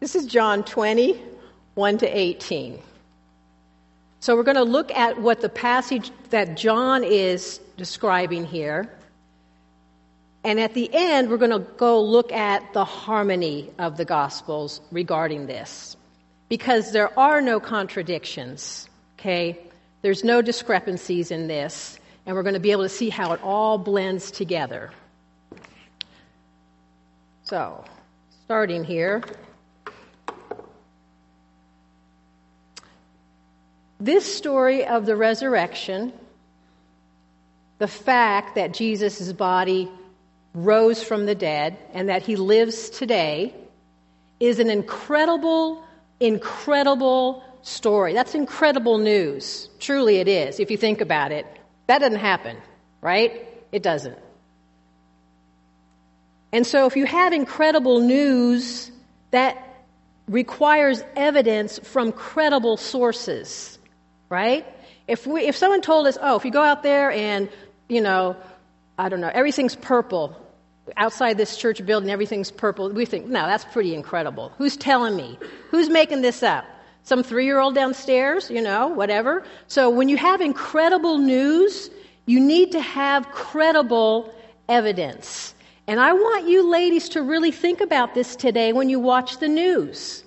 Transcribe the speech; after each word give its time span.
This 0.00 0.16
is 0.16 0.24
John 0.24 0.64
20, 0.64 1.20
1 1.74 1.98
to 1.98 2.06
18. 2.06 2.80
So 4.20 4.34
we're 4.34 4.44
going 4.44 4.56
to 4.56 4.64
look 4.64 4.90
at 4.92 5.20
what 5.20 5.42
the 5.42 5.50
passage 5.50 6.10
that 6.30 6.56
John 6.56 7.04
is 7.04 7.58
describing 7.76 8.46
here. 8.46 8.90
And 10.42 10.58
at 10.58 10.72
the 10.72 10.88
end, 10.94 11.28
we're 11.28 11.36
going 11.36 11.50
to 11.50 11.70
go 11.76 12.00
look 12.00 12.32
at 12.32 12.72
the 12.72 12.84
harmony 12.84 13.70
of 13.78 13.98
the 13.98 14.06
Gospels 14.06 14.80
regarding 14.90 15.46
this. 15.46 15.98
Because 16.48 16.92
there 16.92 17.16
are 17.18 17.42
no 17.42 17.60
contradictions, 17.60 18.88
okay? 19.18 19.58
There's 20.00 20.24
no 20.24 20.40
discrepancies 20.40 21.30
in 21.30 21.46
this. 21.46 21.98
And 22.24 22.34
we're 22.34 22.42
going 22.42 22.54
to 22.54 22.60
be 22.60 22.72
able 22.72 22.84
to 22.84 22.88
see 22.88 23.10
how 23.10 23.32
it 23.34 23.40
all 23.42 23.76
blends 23.76 24.30
together. 24.30 24.92
So, 27.42 27.84
starting 28.46 28.82
here. 28.82 29.22
This 34.00 34.24
story 34.24 34.86
of 34.86 35.04
the 35.04 35.14
resurrection, 35.14 36.14
the 37.76 37.86
fact 37.86 38.54
that 38.54 38.72
Jesus' 38.72 39.30
body 39.34 39.90
rose 40.54 41.02
from 41.02 41.26
the 41.26 41.34
dead 41.34 41.76
and 41.92 42.08
that 42.08 42.22
he 42.22 42.36
lives 42.36 42.88
today, 42.88 43.54
is 44.40 44.58
an 44.58 44.70
incredible, 44.70 45.84
incredible 46.18 47.44
story. 47.60 48.14
That's 48.14 48.34
incredible 48.34 48.96
news. 48.96 49.68
Truly, 49.80 50.16
it 50.16 50.28
is, 50.28 50.58
if 50.58 50.70
you 50.70 50.78
think 50.78 51.02
about 51.02 51.30
it. 51.30 51.46
That 51.86 51.98
doesn't 51.98 52.18
happen, 52.18 52.56
right? 53.02 53.46
It 53.70 53.82
doesn't. 53.82 54.18
And 56.52 56.66
so, 56.66 56.86
if 56.86 56.96
you 56.96 57.04
have 57.04 57.34
incredible 57.34 58.00
news, 58.00 58.90
that 59.30 59.62
requires 60.26 61.02
evidence 61.16 61.78
from 61.80 62.12
credible 62.12 62.78
sources 62.78 63.78
right? 64.30 64.64
If, 65.06 65.26
we, 65.26 65.42
if 65.42 65.56
someone 65.56 65.82
told 65.82 66.06
us, 66.06 66.16
oh, 66.22 66.36
if 66.36 66.44
you 66.46 66.50
go 66.50 66.62
out 66.62 66.82
there 66.82 67.10
and, 67.10 67.50
you 67.88 68.00
know, 68.00 68.36
I 68.96 69.10
don't 69.10 69.20
know, 69.20 69.30
everything's 69.32 69.76
purple, 69.76 70.34
outside 70.96 71.36
this 71.36 71.56
church 71.56 71.84
building, 71.84 72.10
everything's 72.10 72.50
purple, 72.50 72.88
we 72.90 73.04
think, 73.04 73.26
no, 73.26 73.46
that's 73.46 73.64
pretty 73.66 73.94
incredible. 73.94 74.52
Who's 74.56 74.76
telling 74.76 75.16
me? 75.16 75.38
Who's 75.70 75.90
making 75.90 76.22
this 76.22 76.42
up? 76.42 76.64
Some 77.02 77.22
three 77.22 77.44
year 77.44 77.58
old 77.58 77.74
downstairs, 77.74 78.50
you 78.50 78.62
know, 78.62 78.88
whatever. 78.88 79.44
So 79.66 79.90
when 79.90 80.08
you 80.08 80.16
have 80.16 80.40
incredible 80.40 81.18
news, 81.18 81.90
you 82.26 82.38
need 82.38 82.72
to 82.72 82.80
have 82.80 83.30
credible 83.32 84.32
evidence. 84.68 85.54
And 85.86 85.98
I 85.98 86.12
want 86.12 86.46
you 86.46 86.70
ladies 86.70 87.08
to 87.10 87.22
really 87.22 87.50
think 87.50 87.80
about 87.80 88.14
this 88.14 88.36
today 88.36 88.72
when 88.72 88.88
you 88.88 89.00
watch 89.00 89.38
the 89.38 89.48
news. 89.48 90.22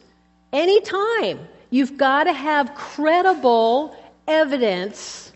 Anytime 0.51 1.47
You've 1.73 1.97
got 1.97 2.25
to 2.25 2.33
have 2.33 2.75
credible 2.75 3.97
evidence 4.27 5.33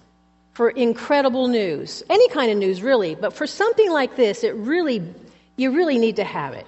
for 0.53 0.69
incredible 0.69 1.47
news. 1.47 2.03
Any 2.11 2.29
kind 2.29 2.51
of 2.51 2.59
news, 2.59 2.83
really, 2.83 3.15
but 3.15 3.33
for 3.33 3.47
something 3.47 3.91
like 3.91 4.15
this, 4.15 4.43
it 4.43 4.53
really, 4.53 5.03
you 5.55 5.75
really 5.75 5.97
need 5.97 6.17
to 6.17 6.23
have 6.23 6.53
it. 6.53 6.67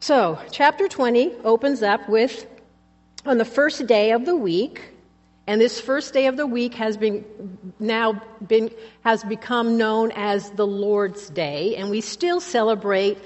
So, 0.00 0.38
chapter 0.50 0.88
20 0.88 1.34
opens 1.44 1.82
up 1.82 2.08
with 2.08 2.46
on 3.26 3.36
the 3.36 3.44
first 3.44 3.86
day 3.86 4.12
of 4.12 4.24
the 4.24 4.34
week, 4.34 4.80
and 5.46 5.60
this 5.60 5.78
first 5.78 6.14
day 6.14 6.26
of 6.26 6.38
the 6.38 6.46
week 6.46 6.72
has 6.72 6.96
been 6.96 7.26
now 7.78 8.22
been 8.46 8.70
has 9.02 9.22
become 9.24 9.76
known 9.76 10.12
as 10.12 10.48
the 10.52 10.66
Lord's 10.66 11.28
Day, 11.28 11.76
and 11.76 11.90
we 11.90 12.00
still 12.00 12.40
celebrate 12.40 13.18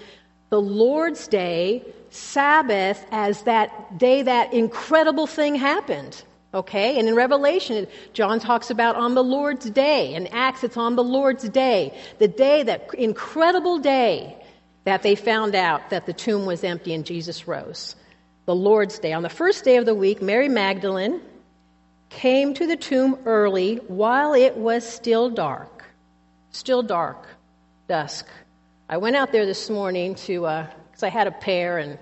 the 0.51 0.61
Lord's 0.61 1.29
Day 1.29 1.85
Sabbath 2.11 3.05
as 3.11 3.43
that 3.43 3.99
day 3.99 4.23
that 4.23 4.53
incredible 4.53 5.27
thing 5.27 5.55
happened. 5.55 6.23
Okay? 6.55 6.99
And 6.99 7.09
in 7.09 7.15
Revelation, 7.15 7.87
John 8.15 8.41
talks 8.41 8.71
about 8.71 8.97
on 8.97 9.15
the 9.15 9.23
Lord's 9.23 9.69
day. 9.71 10.15
In 10.15 10.27
Acts, 10.29 10.65
it's 10.65 10.77
on 10.77 10.97
the 10.97 11.05
Lord's 11.05 11.49
day. 11.49 11.97
The 12.19 12.29
day, 12.29 12.63
that 12.63 12.95
incredible 12.95 13.79
day 13.79 14.35
that 14.85 15.03
they 15.03 15.15
found 15.15 15.55
out 15.55 15.91
that 15.91 16.07
the 16.07 16.15
tomb 16.15 16.47
was 16.47 16.65
empty 16.65 16.95
and 16.95 17.05
Jesus 17.05 17.47
rose. 17.47 17.95
The 18.47 18.55
Lord's 18.55 18.99
day. 18.99 19.13
On 19.13 19.23
the 19.23 19.29
first 19.29 19.65
day 19.65 19.77
of 19.77 19.85
the 19.85 19.95
week, 19.95 20.23
Mary 20.23 20.49
Magdalene 20.49 21.21
came 22.09 22.55
to 22.55 22.67
the 22.67 22.77
tomb 22.77 23.19
early 23.27 23.77
while 23.89 24.33
it 24.33 24.57
was 24.57 24.89
still 24.89 25.29
dark. 25.29 25.85
Still 26.51 26.83
dark. 26.83 27.27
Dusk. 27.89 28.27
I 28.89 28.97
went 28.97 29.17
out 29.17 29.33
there 29.33 29.45
this 29.45 29.69
morning 29.69 30.15
to, 30.15 30.47
uh, 30.47 30.67
because 30.99 31.07
I 31.07 31.17
had 31.17 31.29
a 31.29 31.31
pear 31.31 31.79
and 31.79 31.97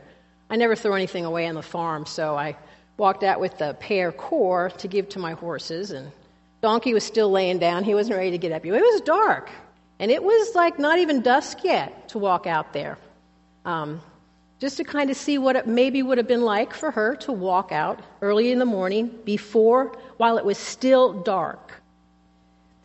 I 0.48 0.56
never 0.56 0.74
throw 0.74 0.94
anything 0.94 1.26
away 1.26 1.46
on 1.46 1.54
the 1.54 1.62
farm, 1.62 2.06
so 2.06 2.34
I 2.34 2.56
walked 2.96 3.24
out 3.24 3.40
with 3.40 3.58
the 3.58 3.74
pear 3.78 4.10
core 4.10 4.70
to 4.78 4.88
give 4.88 5.10
to 5.10 5.18
my 5.18 5.32
horses, 5.32 5.90
and 5.90 6.10
Donkey 6.62 6.94
was 6.94 7.04
still 7.04 7.30
laying 7.30 7.58
down. 7.58 7.84
He 7.84 7.94
wasn't 7.94 8.16
ready 8.16 8.30
to 8.30 8.38
get 8.38 8.52
up. 8.52 8.64
It 8.64 8.72
was 8.72 9.00
dark, 9.02 9.50
and 9.98 10.10
it 10.10 10.22
was 10.22 10.54
like 10.54 10.78
not 10.78 10.98
even 10.98 11.20
dusk 11.20 11.62
yet 11.62 12.08
to 12.10 12.18
walk 12.18 12.46
out 12.46 12.72
there. 12.72 12.96
Um, 13.66 14.00
just 14.60 14.78
to 14.78 14.84
kind 14.84 15.10
of 15.10 15.16
see 15.18 15.36
what 15.36 15.56
it 15.56 15.66
maybe 15.66 16.02
would 16.02 16.16
have 16.16 16.28
been 16.28 16.40
like 16.40 16.72
for 16.72 16.90
her 16.90 17.16
to 17.16 17.32
walk 17.32 17.72
out 17.72 18.00
early 18.22 18.50
in 18.50 18.58
the 18.58 18.64
morning 18.64 19.10
before, 19.26 19.94
while 20.16 20.38
it 20.38 20.44
was 20.46 20.56
still 20.56 21.12
dark. 21.12 21.82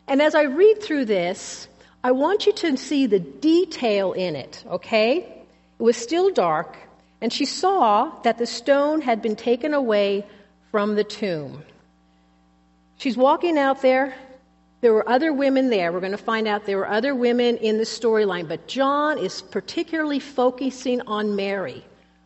And 0.07 0.21
as 0.21 0.35
I 0.35 0.41
read 0.41 0.83
through 0.83 1.05
this, 1.05 1.69
I 2.03 2.11
want 2.11 2.47
you 2.47 2.51
to 2.51 2.75
see 2.75 3.05
the 3.05 3.19
detail 3.19 4.11
in 4.11 4.35
it, 4.35 4.65
okay? 4.69 5.37
It 5.81 5.83
was 5.83 5.97
still 5.97 6.29
dark, 6.29 6.77
and 7.21 7.33
she 7.33 7.43
saw 7.43 8.11
that 8.21 8.37
the 8.37 8.45
stone 8.45 9.01
had 9.01 9.19
been 9.19 9.35
taken 9.35 9.73
away 9.73 10.27
from 10.69 10.93
the 10.93 11.03
tomb. 11.03 11.63
She's 12.97 13.17
walking 13.17 13.57
out 13.57 13.81
there. 13.81 14.13
There 14.81 14.93
were 14.93 15.09
other 15.09 15.33
women 15.33 15.71
there. 15.71 15.91
We're 15.91 15.99
going 15.99 16.11
to 16.11 16.19
find 16.19 16.47
out 16.47 16.67
there 16.67 16.77
were 16.77 16.87
other 16.87 17.15
women 17.15 17.57
in 17.57 17.79
the 17.79 17.83
storyline, 17.83 18.47
but 18.47 18.67
John 18.67 19.17
is 19.17 19.41
particularly 19.41 20.19
focusing 20.19 21.01
on 21.07 21.35
Mary. 21.35 21.83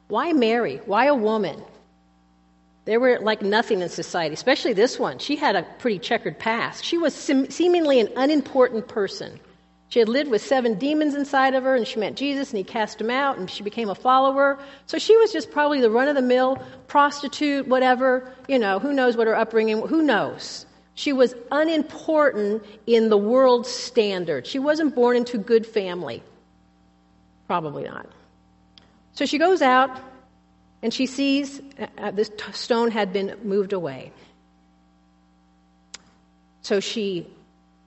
Why 0.10 0.34
Mary? 0.34 0.82
Why 0.86 1.06
a 1.06 1.16
woman? 1.16 1.64
They 2.84 2.98
were 2.98 3.20
like 3.22 3.42
nothing 3.42 3.80
in 3.80 3.88
society, 3.88 4.34
especially 4.34 4.74
this 4.74 5.00
one. 5.00 5.18
She 5.20 5.38
had 5.38 5.56
a 5.56 5.64
pretty 5.80 6.00
checkered 6.00 6.38
past. 6.38 6.84
She 6.84 6.98
was 6.98 7.16
seemingly 7.16 8.02
an 8.02 8.10
unimportant 8.18 8.90
person. 8.90 9.40
She 9.96 10.00
had 10.00 10.10
lived 10.10 10.30
with 10.30 10.42
seven 10.42 10.74
demons 10.74 11.16
inside 11.16 11.54
of 11.56 11.64
her, 11.64 11.74
and 11.74 11.88
she 11.88 12.02
met 12.02 12.16
Jesus, 12.16 12.50
and 12.50 12.58
he 12.58 12.66
cast 12.66 12.98
them 12.98 13.10
out, 13.10 13.38
and 13.38 13.50
she 13.50 13.64
became 13.64 13.88
a 13.88 13.96
follower. 13.96 14.60
So 14.88 14.98
she 14.98 15.16
was 15.16 15.32
just 15.32 15.52
probably 15.52 15.80
the 15.80 15.90
run 15.90 16.10
of 16.10 16.16
the 16.16 16.22
mill 16.22 16.62
prostitute, 16.88 17.66
whatever, 17.70 18.30
you 18.50 18.60
know, 18.60 18.78
who 18.78 18.92
knows 18.92 19.16
what 19.16 19.26
her 19.26 19.38
upbringing, 19.38 19.88
who 19.88 20.02
knows. 20.02 20.66
She 20.96 21.14
was 21.14 21.34
unimportant 21.50 22.66
in 22.86 23.08
the 23.08 23.18
world's 23.18 23.70
standard. 23.70 24.46
She 24.46 24.60
wasn't 24.60 24.96
born 24.96 25.16
into 25.16 25.38
good 25.38 25.66
family. 25.66 26.22
Probably 27.48 27.86
not. 27.86 28.06
So 29.14 29.26
she 29.26 29.38
goes 29.38 29.62
out, 29.62 29.98
and 30.82 30.94
she 30.94 31.06
sees 31.06 31.62
uh, 31.98 32.12
this 32.12 32.30
stone 32.52 32.92
had 32.92 33.14
been 33.14 33.38
moved 33.46 33.72
away. 33.72 34.12
So 36.64 36.82
she 36.82 37.28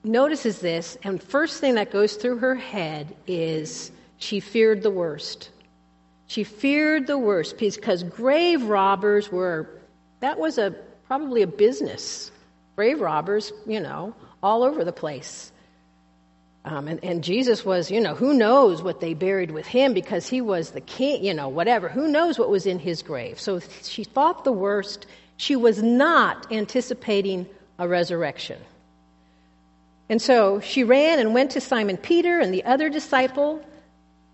notices 0.05 0.61
this, 0.61 0.97
and 1.03 1.23
first 1.23 1.61
thing 1.61 1.75
that 1.75 1.91
goes 1.91 2.15
through 2.15 2.39
her 2.39 2.55
head 2.55 3.15
is 3.27 3.91
she 4.19 4.41
feared 4.41 4.83
the 4.83 4.91
worst. 4.91 5.51
She 6.27 6.45
feared 6.45 7.07
the 7.07 7.19
worst 7.19 7.59
because 7.59 8.03
grave 8.03 8.63
robbers 8.65 9.33
were, 9.33 9.69
that 10.21 10.39
was 10.39 10.59
a 10.59 10.75
probably 11.07 11.43
a 11.43 11.47
business. 11.47 12.31
Grave 12.77 13.01
robbers, 13.01 13.53
you 13.67 13.81
know, 13.81 14.15
all 14.43 14.63
over 14.63 14.85
the 14.85 14.93
place. 14.93 15.51
Um, 16.65 16.87
and, 16.87 17.03
and 17.03 17.25
Jesus 17.25 17.65
was, 17.65 17.91
you 17.91 18.01
know, 18.01 18.15
who 18.15 18.35
knows 18.35 18.83
what 18.83 19.01
they 19.01 19.15
buried 19.15 19.53
with 19.53 19.67
him 19.67 19.95
because 19.95 20.29
he 20.29 20.43
was 20.43 20.73
the 20.73 20.83
king, 20.83 21.25
you 21.25 21.33
know, 21.33 21.49
whatever. 21.49 21.89
Who 21.89 22.09
knows 22.09 22.39
what 22.39 22.51
was 22.51 22.67
in 22.67 22.79
his 22.79 23.03
grave? 23.03 23.41
So 23.41 23.61
she 23.83 24.05
thought 24.05 24.45
the 24.45 24.53
worst. 24.53 25.07
She 25.39 25.57
was 25.57 25.83
not 25.83 26.53
anticipating 26.53 27.47
a 27.79 27.89
resurrection. 27.89 28.61
And 30.09 30.21
so 30.21 30.61
she 30.61 30.85
ran 30.85 31.19
and 31.19 31.35
went 31.35 31.51
to 31.53 31.61
Simon 31.61 31.97
Peter 31.97 32.41
and 32.41 32.53
the 32.53 32.65
other 32.65 32.89
disciple, 32.89 33.63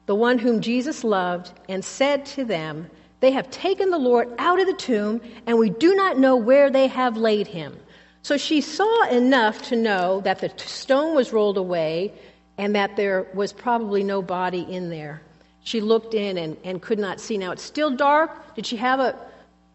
the 0.06 0.14
one 0.14 0.38
whom 0.38 0.60
Jesus 0.60 1.02
loved, 1.02 1.52
and 1.68 1.84
said 1.84 2.24
to 2.26 2.44
them, 2.44 2.88
They 3.20 3.32
have 3.32 3.50
taken 3.50 3.90
the 3.90 3.98
Lord 3.98 4.28
out 4.38 4.60
of 4.60 4.66
the 4.66 4.74
tomb, 4.74 5.20
and 5.46 5.58
we 5.58 5.70
do 5.70 5.94
not 5.94 6.18
know 6.18 6.36
where 6.36 6.70
they 6.70 6.86
have 6.86 7.16
laid 7.16 7.46
him. 7.46 7.78
So 8.22 8.36
she 8.36 8.60
saw 8.60 9.08
enough 9.08 9.62
to 9.68 9.76
know 9.76 10.20
that 10.22 10.38
the 10.38 10.50
stone 10.56 11.14
was 11.14 11.32
rolled 11.32 11.58
away 11.58 12.12
and 12.56 12.74
that 12.74 12.96
there 12.96 13.26
was 13.34 13.52
probably 13.52 14.02
no 14.02 14.22
body 14.22 14.62
in 14.62 14.88
there. 14.88 15.20
She 15.64 15.80
looked 15.80 16.14
in 16.14 16.38
and, 16.38 16.56
and 16.64 16.80
could 16.80 16.98
not 16.98 17.20
see. 17.20 17.36
Now 17.36 17.50
it's 17.50 17.62
still 17.62 17.90
dark. 17.90 18.54
Did 18.54 18.64
she 18.64 18.76
have 18.76 19.00
a, 19.00 19.18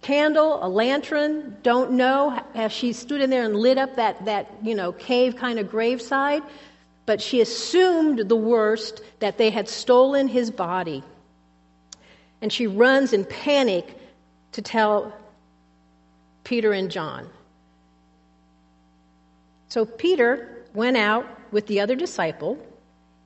candle, 0.02 0.64
a 0.64 0.70
lantern, 0.70 1.58
don't 1.64 1.92
know. 1.92 2.42
As 2.56 2.72
she 2.72 2.94
stood 2.94 3.22
in 3.22 3.30
there 3.30 3.44
and 3.44 3.56
lit 3.56 3.78
up 3.78 3.96
that, 3.96 4.26
that 4.26 4.52
you 4.64 4.76
know, 4.76 4.92
cave 4.92 5.36
kind 5.36 5.60
of 5.60 5.70
graveside. 5.70 6.44
But 7.06 7.22
she 7.22 7.42
assumed 7.42 8.30
the 8.30 8.36
worst 8.36 9.02
that 9.20 9.38
they 9.38 9.50
had 9.50 9.68
stolen 9.68 10.28
his 10.28 10.52
body. 10.52 11.04
And 12.42 12.54
she 12.54 12.68
runs 12.68 13.14
in 13.14 13.26
panic 13.26 13.98
to 14.54 14.62
tell 14.62 15.14
Peter 16.44 16.72
and 16.72 16.90
John. 16.90 17.30
So 19.68 19.86
Peter 19.86 20.64
went 20.74 20.98
out 20.98 21.28
with 21.52 21.68
the 21.68 21.80
other 21.80 21.96
disciple, 21.96 22.58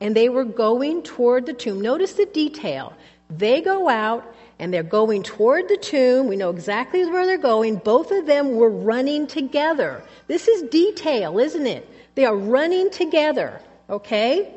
and 0.02 0.16
they 0.16 0.30
were 0.30 0.44
going 0.44 1.04
toward 1.04 1.46
the 1.46 1.54
tomb. 1.54 1.80
Notice 1.82 2.14
the 2.14 2.26
detail. 2.26 2.94
They 3.30 3.62
go 3.62 3.90
out 3.90 4.36
and 4.60 4.74
they're 4.74 4.84
going 4.84 5.24
toward 5.24 5.68
the 5.68 5.78
tomb. 5.78 6.28
We 6.28 6.36
know 6.36 6.50
exactly 6.50 7.06
where 7.06 7.26
they're 7.26 7.38
going. 7.38 7.78
Both 7.78 8.12
of 8.12 8.26
them 8.26 8.56
were 8.56 8.70
running 8.70 9.28
together. 9.28 10.04
This 10.28 10.48
is 10.48 10.64
detail, 10.64 11.40
isn't 11.40 11.68
it? 11.68 11.90
They 12.16 12.26
are 12.26 12.36
running 12.36 12.90
together, 12.92 13.60
okay? 13.90 14.54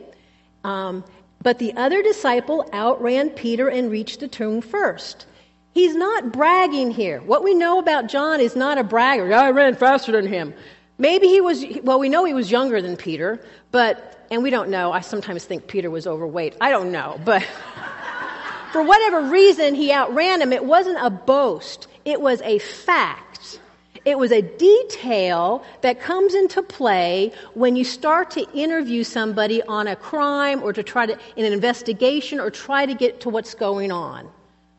Um, 0.65 1.05
but 1.43 1.59
the 1.59 1.73
other 1.75 2.03
disciple 2.03 2.69
outran 2.73 3.31
Peter 3.31 3.69
and 3.69 3.91
reached 3.91 4.21
the 4.21 4.29
tomb 4.29 4.61
first. 4.61 5.27
He's 5.73 5.95
not 5.95 6.33
bragging 6.33 6.91
here. 6.91 7.21
What 7.21 7.45
we 7.45 7.55
know 7.55 7.79
about 7.79 8.09
John 8.09 8.41
is 8.41 8.57
not 8.57 8.79
a 8.79 8.85
bragger. 8.85 9.33
I 9.33 9.51
ran 9.51 9.75
faster 9.77 10.13
than 10.13 10.27
him. 10.27 10.55
Maybe 10.99 11.29
he 11.29 11.41
was, 11.41 11.65
well, 11.83 11.99
we 11.99 12.09
know 12.09 12.25
he 12.25 12.33
was 12.33 12.51
younger 12.51 12.81
than 12.81 12.97
Peter, 12.97 13.39
but, 13.71 14.27
and 14.31 14.43
we 14.43 14.49
don't 14.49 14.71
know. 14.71 14.93
I 14.93 15.01
sometimes 15.01 15.45
think 15.45 15.67
Peter 15.67 15.91
was 15.91 16.07
overweight. 16.07 16.57
I 16.61 16.71
don't 16.71 16.91
know, 16.91 17.21
but 17.25 17.47
for 18.77 18.83
whatever 18.83 19.23
reason 19.23 19.75
he 19.75 19.91
outran 19.91 20.43
him, 20.43 20.53
it 20.53 20.63
wasn't 20.63 20.99
a 21.01 21.09
boast. 21.09 21.89
It 22.05 22.21
was 22.21 22.43
a 22.43 22.59
fact. 22.59 23.59
It 24.05 24.19
was 24.19 24.31
a 24.31 24.43
detail 24.43 25.65
that 25.81 25.99
comes 25.99 26.35
into 26.35 26.63
play 26.63 27.33
when 27.55 27.75
you 27.75 27.85
start 27.85 28.31
to 28.33 28.47
interview 28.53 29.03
somebody 29.03 29.63
on 29.63 29.87
a 29.87 29.97
crime 29.97 30.63
or 30.63 30.75
to 30.75 30.83
try 30.83 31.07
to, 31.07 31.19
in 31.37 31.47
an 31.47 31.55
investigation 31.55 32.39
or 32.39 32.51
try 32.51 32.85
to 32.85 32.93
get 32.93 33.23
to 33.23 33.31
what's 33.31 33.55
going 33.55 33.91
on. 33.91 34.29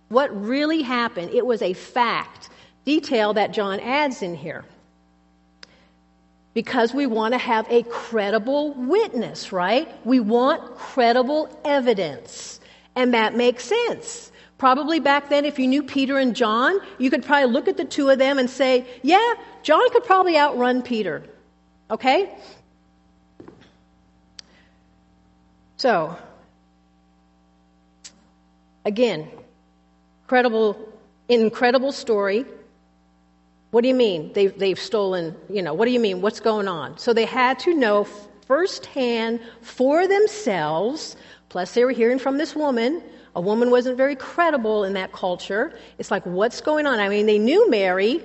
What 0.10 0.30
really 0.46 0.84
happened? 0.84 1.32
It 1.32 1.48
was 1.48 1.64
a 1.64 1.74
fact. 1.74 2.50
Detail 2.86 3.34
that 3.34 3.52
John 3.52 3.80
adds 3.80 4.22
in 4.22 4.36
here 4.36 4.64
because 6.54 6.94
we 6.94 7.08
want 7.08 7.34
to 7.34 7.40
have 7.40 7.66
a 7.72 7.82
credible 7.82 8.74
witness, 8.74 9.52
right? 9.52 9.90
We 10.06 10.20
want 10.20 10.76
credible 10.76 11.50
evidence. 11.66 12.60
And 12.98 13.14
that 13.14 13.36
makes 13.36 13.64
sense. 13.64 14.32
Probably 14.58 15.00
back 15.00 15.30
then, 15.30 15.46
if 15.46 15.60
you 15.60 15.68
knew 15.68 15.84
Peter 15.84 16.18
and 16.18 16.36
John, 16.36 16.80
you 16.98 17.12
could 17.12 17.24
probably 17.24 17.54
look 17.54 17.68
at 17.68 17.78
the 17.78 17.86
two 17.86 18.10
of 18.10 18.18
them 18.18 18.40
and 18.40 18.50
say, 18.50 18.88
yeah, 19.04 19.36
John 19.62 19.88
could 19.92 20.04
probably 20.04 20.36
outrun 20.36 20.82
Peter. 20.82 21.24
Okay? 21.92 22.36
So, 25.78 26.18
again, 28.84 29.30
credible, 30.26 30.92
incredible 31.30 31.92
story. 31.92 32.46
What 33.70 33.82
do 33.82 33.90
you 33.90 33.94
mean? 33.94 34.34
They've, 34.34 34.58
they've 34.58 34.80
stolen, 34.80 35.36
you 35.52 35.62
know, 35.62 35.76
what 35.76 35.86
do 35.86 35.92
you 35.92 36.00
mean? 36.00 36.22
What's 36.22 36.40
going 36.40 36.68
on? 36.68 36.98
So 36.98 37.14
they 37.14 37.26
had 37.26 37.60
to 37.60 37.76
know 37.76 38.08
firsthand 38.48 39.42
for 39.62 40.08
themselves, 40.08 41.16
plus 41.50 41.74
they 41.74 41.86
were 41.86 41.92
hearing 41.92 42.20
from 42.20 42.38
this 42.38 42.56
woman. 42.56 43.02
A 43.36 43.42
woman 43.42 43.70
wasn't 43.70 43.98
very 43.98 44.16
credible 44.16 44.84
in 44.84 44.94
that 44.94 45.12
culture. 45.12 45.78
It's 45.98 46.10
like, 46.10 46.26
what's 46.26 46.62
going 46.62 46.88
on? 46.88 47.00
I 47.00 47.10
mean, 47.10 47.26
they 47.26 47.38
knew 47.40 47.70
Mary. 47.70 48.22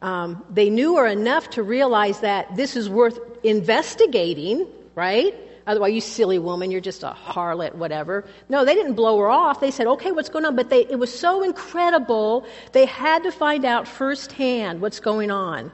Um, 0.00 0.44
they 0.50 0.70
knew 0.70 0.96
her 0.96 1.06
enough 1.06 1.50
to 1.50 1.62
realize 1.62 2.20
that 2.20 2.54
this 2.56 2.76
is 2.76 2.88
worth 2.88 3.18
investigating, 3.42 4.66
right? 4.94 5.34
Otherwise, 5.66 5.94
you 5.94 6.00
silly 6.00 6.38
woman, 6.38 6.70
you're 6.70 6.80
just 6.80 7.02
a 7.02 7.16
harlot, 7.26 7.74
whatever. 7.74 8.24
No, 8.48 8.64
they 8.64 8.74
didn't 8.74 8.94
blow 8.94 9.18
her 9.18 9.30
off. 9.30 9.60
They 9.60 9.70
said, 9.70 9.86
okay, 9.86 10.12
what's 10.12 10.28
going 10.28 10.44
on? 10.44 10.56
But 10.56 10.68
they, 10.68 10.84
it 10.84 10.98
was 10.98 11.16
so 11.16 11.42
incredible, 11.42 12.46
they 12.72 12.84
had 12.84 13.22
to 13.22 13.32
find 13.32 13.64
out 13.64 13.88
firsthand 13.88 14.80
what's 14.80 15.00
going 15.00 15.30
on. 15.30 15.72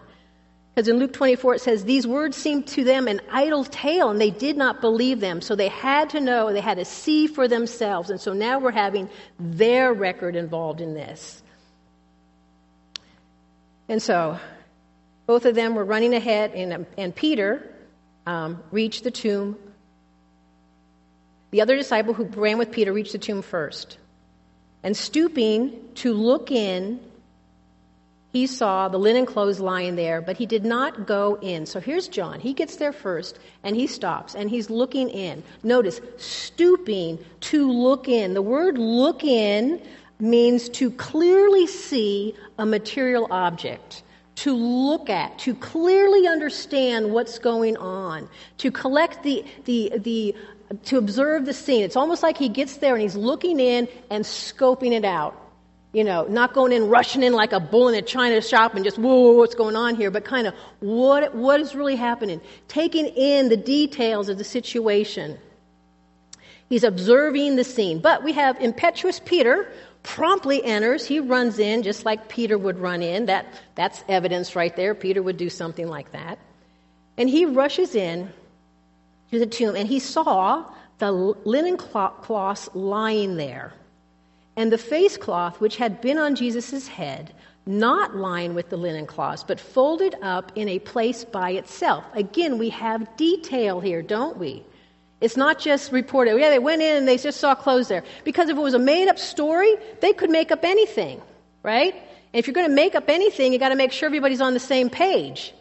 Because 0.75 0.89
in 0.89 0.99
Luke 0.99 1.13
24 1.13 1.57
it 1.57 1.61
says, 1.61 1.85
These 1.85 2.07
words 2.07 2.37
seemed 2.37 2.67
to 2.69 2.85
them 2.85 3.09
an 3.09 3.21
idle 3.31 3.65
tale, 3.65 4.11
and 4.11 4.21
they 4.21 4.31
did 4.31 4.57
not 4.57 4.81
believe 4.81 5.21
them. 5.21 5.41
So 5.41 5.55
they 5.55 5.69
had 5.69 6.11
to 6.11 6.21
know, 6.21 6.53
they 6.53 6.61
had 6.61 6.79
to 6.79 6.85
see 6.85 7.27
for 7.27 7.49
themselves. 7.49 8.11
And 8.11 8.21
so 8.21 8.33
now 8.33 8.59
we're 8.59 8.71
having 8.71 9.09
their 9.39 9.93
record 9.93 10.37
involved 10.37 10.81
in 10.81 10.95
this. 10.95 11.43
And 13.89 14.01
so 14.01 14.39
both 15.27 15.45
of 15.45 15.55
them 15.55 15.75
were 15.75 15.85
running 15.85 16.15
ahead, 16.15 16.53
and, 16.53 16.87
and 16.97 17.15
Peter 17.15 17.75
um, 18.27 18.63
reached 18.71 19.05
the 19.05 19.11
tomb 19.11 19.59
the 21.51 21.61
other 21.61 21.77
disciple 21.77 22.15
who 22.15 22.25
ran 22.25 22.59
with 22.59 22.71
Peter 22.71 22.93
reached 22.93 23.13
the 23.13 23.19
tomb 23.19 23.43
first. 23.43 23.99
And 24.83 24.97
stooping 24.97 25.93
to 25.97 26.15
look 26.15 26.51
in, 26.51 27.01
he 28.33 28.47
saw 28.47 28.89
the 28.89 28.99
linen 28.99 29.27
clothes 29.27 29.61
lying 29.61 29.97
there, 29.97 30.21
but 30.21 30.37
he 30.37 30.47
did 30.47 30.65
not 30.65 31.07
go 31.07 31.39
in. 31.43 31.67
So 31.67 31.81
here's 31.81 32.07
John. 32.09 32.39
He 32.39 32.53
gets 32.53 32.77
there 32.77 32.93
first 32.93 33.39
and 33.65 33.75
he 33.75 33.87
stops 33.87 34.35
and 34.35 34.49
he's 34.49 34.71
looking 34.71 35.09
in. 35.09 35.43
Notice, 35.63 36.01
stooping 36.17 37.19
to 37.41 37.71
look 37.71 38.09
in. 38.09 38.35
The 38.35 38.43
word 38.43 38.79
look 38.79 39.25
in 39.25 39.83
means 40.21 40.69
to 40.71 40.91
clearly 40.93 41.67
see 41.67 42.35
a 42.59 42.67
material 42.67 43.27
object 43.31 44.03
to 44.37 44.55
look 44.55 45.11
at, 45.11 45.39
to 45.39 45.55
clearly 45.55 46.27
understand 46.27 47.13
what's 47.13 47.39
going 47.39 47.77
on, 47.77 48.27
to 48.57 48.71
collect 48.71 49.23
the, 49.23 49.45
the, 49.67 49.93
the 49.99 50.35
to 50.85 50.97
observe 50.97 51.45
the 51.45 51.53
scene. 51.53 51.83
It's 51.83 51.97
almost 51.97 52.23
like 52.23 52.39
he 52.39 52.49
gets 52.49 52.77
there 52.77 52.95
and 52.95 53.03
he's 53.03 53.17
looking 53.17 53.61
in 53.61 53.89
and 54.09 54.25
scoping 54.25 54.93
it 54.93 55.05
out. 55.05 55.40
You 55.93 56.05
know, 56.05 56.25
not 56.29 56.55
going 56.55 56.73
in, 56.73 56.89
rushing 56.89 57.23
in 57.23 57.33
like 57.33 57.53
a 57.53 57.59
bull 57.59 57.89
in 57.89 57.97
a 57.97 58.03
china 58.03 58.41
shop 58.41 58.75
and 58.75 58.85
just, 58.85 58.97
whoa, 58.97 59.33
what's 59.33 59.57
going 59.57 59.75
on 59.75 59.97
here, 59.97 60.11
but 60.11 60.25
kind 60.25 60.47
of 60.47 60.55
what, 60.79 61.35
what 61.35 61.61
is 61.61 61.75
really 61.75 61.97
happening? 61.97 62.41
Taking 62.69 63.07
in 63.07 63.49
the 63.49 63.57
details 63.57 64.29
of 64.29 64.39
the 64.39 64.45
situation. 64.45 65.37
He's 66.69 66.85
observing 66.85 67.57
the 67.57 67.65
scene. 67.65 67.99
But 67.99 68.23
we 68.23 68.33
have 68.35 68.61
impetuous 68.61 69.21
Peter 69.25 69.71
promptly 70.05 70.65
enters. 70.65 71.05
He 71.05 71.19
runs 71.19 71.59
in 71.59 71.83
just 71.83 72.05
like 72.05 72.29
Peter 72.29 72.57
would 72.57 72.79
run 72.79 73.03
in. 73.03 73.27
That, 73.27 73.47
that's 73.75 74.05
evidence 74.09 74.55
right 74.55 74.75
there. 74.77 74.95
Peter 74.95 75.23
would 75.23 75.37
do 75.37 75.51
something 75.51 75.89
like 75.89 76.13
that. 76.13 76.39
And 77.17 77.29
he 77.29 77.45
rushes 77.45 77.97
in 77.97 78.33
to 79.33 79.39
the 79.41 79.47
tomb, 79.47 79.77
and 79.77 79.89
he 79.89 79.99
saw 79.99 80.65
the 80.99 81.11
linen 81.11 81.77
cloths 81.77 82.69
lying 82.75 83.37
there, 83.37 83.73
and 84.57 84.73
the 84.73 84.79
face 84.79 85.17
cloth 85.17 85.61
which 85.61 85.77
had 85.77 86.01
been 86.01 86.19
on 86.19 86.35
Jesus' 86.35 86.89
head, 86.89 87.33
not 87.67 88.17
lying 88.17 88.55
with 88.55 88.71
the 88.71 88.77
linen 88.77 89.07
cloths, 89.07 89.45
but 89.45 89.61
folded 89.61 90.15
up 90.23 90.53
in 90.55 90.69
a 90.69 90.79
place 90.81 91.25
by 91.25 91.51
itself. 91.51 92.05
Again, 92.15 92.59
we 92.59 92.71
have 92.71 93.17
detail 93.17 93.81
here, 93.81 94.03
don't 94.03 94.39
we? 94.39 94.65
It's 95.21 95.37
not 95.37 95.59
just 95.59 95.93
reported, 95.93 96.39
yeah, 96.39 96.49
they 96.49 96.59
went 96.59 96.81
in 96.81 96.97
and 96.97 97.07
they 97.07 97.19
just 97.19 97.41
saw 97.41 97.55
clothes 97.55 97.89
there. 97.89 98.03
Because 98.25 98.49
if 98.49 98.57
it 98.57 98.61
was 98.61 98.75
a 98.75 98.79
made 98.79 99.09
up 99.09 99.19
story, 99.19 99.77
they 100.01 100.13
could 100.13 100.31
make 100.31 100.51
up 100.51 100.65
anything, 100.65 101.21
right? 101.63 101.95
And 101.95 102.39
if 102.39 102.47
you're 102.47 102.55
going 102.55 102.69
to 102.69 102.75
make 102.75 102.95
up 102.95 103.09
anything, 103.09 103.53
you 103.53 103.59
got 103.59 103.69
to 103.69 103.77
make 103.77 103.93
sure 103.93 104.07
everybody's 104.07 104.41
on 104.41 104.55
the 104.55 104.61
same 104.61 104.89
page. 104.89 105.53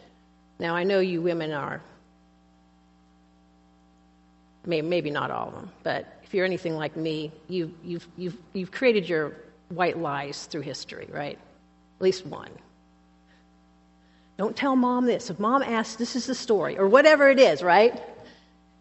Now, 0.58 0.74
I 0.74 0.84
know 0.84 1.00
you 1.00 1.20
women 1.20 1.52
are 1.52 1.82
maybe 4.64 5.10
not 5.10 5.30
all 5.30 5.48
of 5.48 5.54
them, 5.54 5.70
but 5.82 6.19
if 6.30 6.34
you're 6.34 6.44
anything 6.44 6.76
like 6.76 6.96
me, 6.96 7.32
you, 7.48 7.74
you've, 7.82 8.06
you've, 8.16 8.36
you've 8.52 8.70
created 8.70 9.08
your 9.08 9.32
white 9.68 9.98
lies 9.98 10.46
through 10.46 10.60
history, 10.60 11.08
right? 11.10 11.36
At 11.98 12.02
least 12.02 12.24
one. 12.24 12.50
Don't 14.38 14.54
tell 14.54 14.76
mom 14.76 15.06
this. 15.06 15.28
If 15.28 15.40
mom 15.40 15.64
asks, 15.64 15.96
this 15.96 16.14
is 16.14 16.26
the 16.26 16.36
story, 16.36 16.78
or 16.78 16.86
whatever 16.86 17.28
it 17.28 17.40
is, 17.40 17.64
right? 17.64 18.00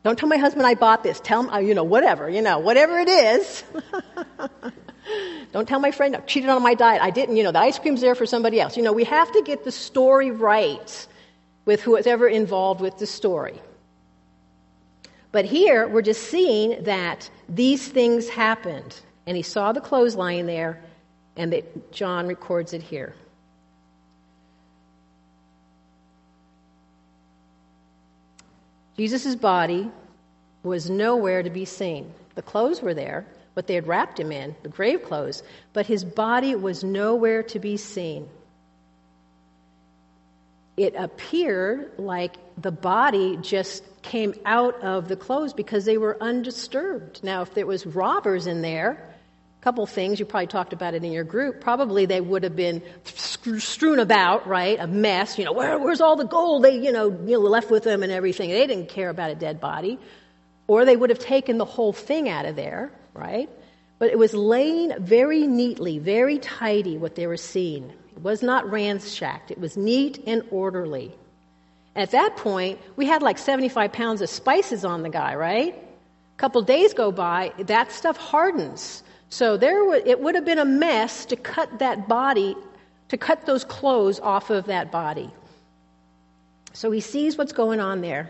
Don't 0.04 0.16
tell 0.16 0.30
my 0.30 0.38
husband 0.38 0.68
I 0.68 0.76
bought 0.76 1.02
this. 1.02 1.20
Tell 1.22 1.40
him, 1.42 1.50
uh, 1.50 1.58
you 1.58 1.74
know, 1.74 1.84
whatever, 1.84 2.30
you 2.30 2.44
know, 2.44 2.60
whatever 2.60 3.00
it 3.00 3.10
is. 3.10 3.64
Don't 5.52 5.68
tell 5.68 5.80
my 5.80 5.90
friend 5.90 6.16
I 6.16 6.20
cheated 6.20 6.52
on 6.52 6.62
my 6.62 6.76
diet. 6.76 7.02
I 7.02 7.10
didn't, 7.10 7.36
you 7.36 7.42
know, 7.42 7.52
the 7.52 7.62
ice 7.62 7.80
cream's 7.80 8.02
there 8.02 8.14
for 8.14 8.28
somebody 8.28 8.62
else. 8.62 8.78
You 8.78 8.84
know, 8.84 8.94
we 8.94 9.06
have 9.06 9.32
to 9.32 9.42
get 9.42 9.64
the 9.64 9.72
story 9.72 10.30
right 10.30 11.08
with 11.66 11.82
whoever 11.82 12.28
involved 12.28 12.80
with 12.80 13.00
the 13.00 13.08
story. 13.08 13.60
But 15.32 15.46
here, 15.46 15.88
we're 15.88 16.02
just 16.02 16.24
seeing 16.24 16.84
that 16.84 17.30
these 17.48 17.88
things 17.88 18.30
happened. 18.30 19.00
And 19.28 19.38
he 19.38 19.44
saw 19.44 19.72
the 19.72 19.82
clothes 19.82 20.16
lying 20.16 20.48
there, 20.48 20.82
and 21.36 21.54
that 21.54 21.92
John 21.92 22.28
records 22.28 22.74
it 22.74 22.82
here. 22.82 23.14
Jesus' 28.98 29.36
body 29.36 29.90
was 30.64 30.90
nowhere 30.90 31.44
to 31.44 31.50
be 31.50 31.64
seen. 31.64 32.12
The 32.36 32.42
clothes 32.42 32.82
were 32.82 32.94
there, 32.94 33.26
what 33.54 33.68
they 33.68 33.76
had 33.76 33.88
wrapped 33.88 34.20
him 34.20 34.32
in, 34.32 34.56
the 34.64 34.70
grave 34.70 35.04
clothes, 35.04 35.44
but 35.74 35.86
his 35.86 36.04
body 36.04 36.56
was 36.56 36.84
nowhere 36.84 37.44
to 37.44 37.60
be 37.60 37.78
seen 37.78 38.28
it 40.80 40.96
appeared 40.96 41.92
like 41.98 42.38
the 42.58 42.72
body 42.72 43.38
just 43.42 43.84
came 44.02 44.34
out 44.46 44.82
of 44.82 45.08
the 45.08 45.16
clothes 45.16 45.54
because 45.54 45.86
they 45.86 45.98
were 45.98 46.18
undisturbed. 46.22 47.24
Now, 47.24 47.42
if 47.42 47.54
there 47.54 47.66
was 47.66 47.86
robbers 47.86 48.48
in 48.48 48.62
there, 48.62 49.10
a 49.60 49.64
couple 49.64 49.86
things. 49.86 50.20
You 50.20 50.26
probably 50.26 50.48
talked 50.48 50.72
about 50.72 50.94
it 50.94 51.04
in 51.04 51.12
your 51.12 51.26
group. 51.26 51.60
Probably 51.60 52.06
they 52.06 52.22
would 52.22 52.44
have 52.44 52.56
been 52.56 52.82
strewn 53.04 54.00
about, 54.00 54.48
right? 54.48 54.80
A 54.80 54.88
mess. 54.88 55.38
You 55.38 55.46
know, 55.46 55.52
Where, 55.52 55.78
where's 55.78 56.00
all 56.00 56.16
the 56.16 56.24
gold 56.24 56.64
they, 56.64 56.78
you 56.78 56.92
know, 56.92 57.10
you 57.10 57.34
know, 57.34 57.40
left 57.40 57.70
with 57.70 57.84
them 57.84 58.02
and 58.02 58.12
everything? 58.12 58.50
They 58.50 58.68
didn't 58.68 58.88
care 58.90 59.10
about 59.10 59.32
a 59.32 59.36
dead 59.36 59.60
body. 59.60 60.00
Or 60.68 60.86
they 60.86 60.96
would 60.96 61.10
have 61.10 61.20
taken 61.20 61.58
the 61.58 61.66
whole 61.66 61.92
thing 61.92 62.30
out 62.30 62.46
of 62.46 62.56
there, 62.56 62.92
right? 63.14 63.50
But 63.98 64.12
it 64.12 64.18
was 64.18 64.34
laying 64.34 64.94
very 65.04 65.46
neatly, 65.46 66.00
very 66.00 66.38
tidy 66.40 66.98
what 66.98 67.16
they 67.16 67.28
were 67.28 67.38
seeing. 67.38 67.90
It 68.16 68.22
was 68.22 68.42
not 68.42 68.70
ransacked. 68.72 69.52
It 69.52 69.60
was 69.60 69.76
neat 69.76 70.24
and 70.26 70.44
orderly. 70.52 71.14
At 71.96 72.12
that 72.12 72.38
point, 72.38 72.80
we 72.96 73.06
had 73.06 73.22
like 73.22 73.38
75 73.38 73.92
pounds 73.92 74.22
of 74.22 74.30
spices 74.30 74.86
on 74.86 75.02
the 75.02 75.10
guy, 75.10 75.36
right? 75.36 75.76
A 75.76 76.38
couple 76.38 76.62
days 76.62 76.94
go 76.94 77.12
by, 77.12 77.54
that 77.58 77.92
stuff 77.92 78.18
hardens. 78.18 79.04
So 79.30 79.58
there, 79.58 79.80
w- 79.80 80.04
it 80.06 80.20
would 80.22 80.36
have 80.36 80.46
been 80.46 80.60
a 80.60 80.66
mess 80.66 81.26
to 81.26 81.36
cut 81.36 81.80
that 81.80 82.08
body, 82.08 82.56
to 83.10 83.18
cut 83.18 83.46
those 83.46 83.64
clothes 83.64 84.20
off 84.20 84.50
of 84.50 84.66
that 84.66 84.92
body. 84.92 85.30
So 86.74 86.92
he 86.92 87.02
sees 87.02 87.38
what's 87.38 87.54
going 87.54 87.80
on 87.80 88.02
there. 88.02 88.30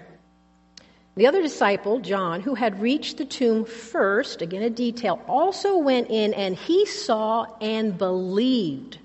The 1.15 1.27
other 1.27 1.41
disciple, 1.41 1.99
John, 1.99 2.39
who 2.39 2.55
had 2.55 2.81
reached 2.81 3.17
the 3.17 3.25
tomb 3.25 3.65
first, 3.65 4.41
again 4.41 4.63
a 4.63 4.69
detail, 4.69 5.21
also 5.27 5.77
went 5.77 6.09
in 6.09 6.33
and 6.33 6.55
he 6.55 6.85
saw 6.85 7.45
and 7.59 7.97
believed. 7.97 8.99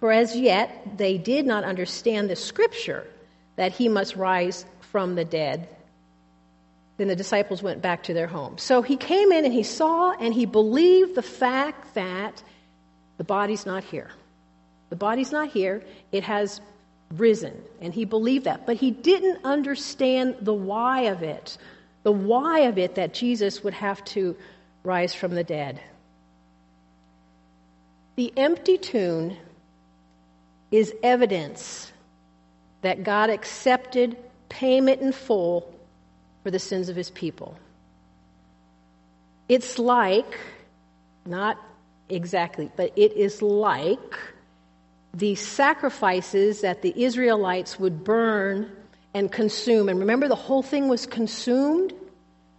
For 0.00 0.10
as 0.10 0.34
yet 0.36 0.98
they 0.98 1.18
did 1.18 1.46
not 1.46 1.62
understand 1.62 2.28
the 2.28 2.36
scripture 2.36 3.06
that 3.60 3.72
he 3.72 3.90
must 3.90 4.16
rise 4.16 4.64
from 4.80 5.16
the 5.16 5.24
dead. 5.26 5.68
Then 6.96 7.08
the 7.08 7.14
disciples 7.14 7.62
went 7.62 7.82
back 7.82 8.04
to 8.04 8.14
their 8.14 8.26
home. 8.26 8.56
So 8.56 8.80
he 8.80 8.96
came 8.96 9.32
in 9.32 9.44
and 9.44 9.52
he 9.52 9.64
saw 9.64 10.12
and 10.12 10.32
he 10.32 10.46
believed 10.46 11.14
the 11.14 11.20
fact 11.20 11.92
that 11.92 12.42
the 13.18 13.24
body's 13.24 13.66
not 13.66 13.84
here. 13.84 14.12
The 14.88 14.96
body's 14.96 15.30
not 15.30 15.50
here. 15.50 15.84
It 16.10 16.24
has 16.24 16.62
risen. 17.18 17.52
And 17.82 17.92
he 17.92 18.06
believed 18.06 18.46
that. 18.46 18.64
But 18.64 18.76
he 18.76 18.92
didn't 18.92 19.44
understand 19.44 20.36
the 20.40 20.54
why 20.54 21.02
of 21.02 21.22
it. 21.22 21.58
The 22.02 22.12
why 22.12 22.60
of 22.60 22.78
it 22.78 22.94
that 22.94 23.12
Jesus 23.12 23.62
would 23.62 23.74
have 23.74 24.02
to 24.16 24.34
rise 24.84 25.12
from 25.12 25.34
the 25.34 25.44
dead. 25.44 25.78
The 28.16 28.32
empty 28.38 28.78
tomb 28.78 29.36
is 30.70 30.94
evidence 31.02 31.89
that 32.82 33.04
God 33.04 33.30
accepted 33.30 34.16
payment 34.48 35.00
in 35.00 35.12
full 35.12 35.72
for 36.42 36.50
the 36.50 36.58
sins 36.58 36.88
of 36.88 36.96
his 36.96 37.10
people. 37.10 37.56
It's 39.48 39.78
like, 39.78 40.38
not 41.26 41.58
exactly, 42.08 42.70
but 42.76 42.92
it 42.96 43.12
is 43.12 43.42
like 43.42 44.18
the 45.12 45.34
sacrifices 45.34 46.60
that 46.60 46.82
the 46.82 46.94
Israelites 47.02 47.78
would 47.78 48.04
burn 48.04 48.70
and 49.12 49.30
consume. 49.30 49.88
And 49.88 49.98
remember, 49.98 50.28
the 50.28 50.36
whole 50.36 50.62
thing 50.62 50.88
was 50.88 51.06
consumed? 51.06 51.92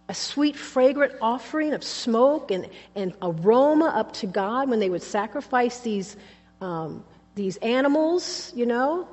A 0.08 0.14
sweet, 0.14 0.56
fragrant 0.56 1.14
offering 1.22 1.72
of 1.72 1.82
smoke 1.82 2.50
and, 2.50 2.68
and 2.94 3.14
aroma 3.22 3.86
up 3.86 4.12
to 4.14 4.26
God 4.26 4.68
when 4.68 4.78
they 4.78 4.90
would 4.90 5.02
sacrifice 5.02 5.80
these, 5.80 6.16
um, 6.60 7.04
these 7.34 7.56
animals, 7.58 8.52
you 8.54 8.66
know? 8.66 9.08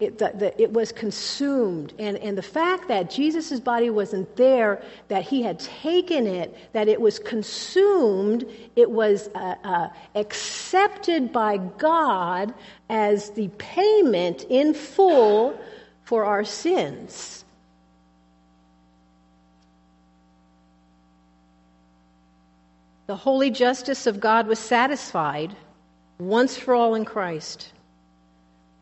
It, 0.00 0.18
the, 0.18 0.32
the, 0.32 0.62
it 0.62 0.72
was 0.72 0.92
consumed. 0.92 1.92
And, 1.98 2.16
and 2.18 2.38
the 2.38 2.42
fact 2.42 2.86
that 2.86 3.10
Jesus' 3.10 3.58
body 3.58 3.90
wasn't 3.90 4.36
there, 4.36 4.80
that 5.08 5.24
he 5.24 5.42
had 5.42 5.58
taken 5.58 6.26
it, 6.26 6.56
that 6.72 6.86
it 6.86 7.00
was 7.00 7.18
consumed, 7.18 8.44
it 8.76 8.88
was 8.88 9.28
uh, 9.34 9.56
uh, 9.64 9.88
accepted 10.14 11.32
by 11.32 11.56
God 11.56 12.54
as 12.88 13.30
the 13.30 13.48
payment 13.58 14.44
in 14.48 14.72
full 14.72 15.58
for 16.04 16.24
our 16.24 16.44
sins. 16.44 17.44
The 23.08 23.16
holy 23.16 23.50
justice 23.50 24.06
of 24.06 24.20
God 24.20 24.46
was 24.46 24.58
satisfied 24.58 25.56
once 26.18 26.56
for 26.56 26.74
all 26.74 26.94
in 26.94 27.04
Christ. 27.04 27.72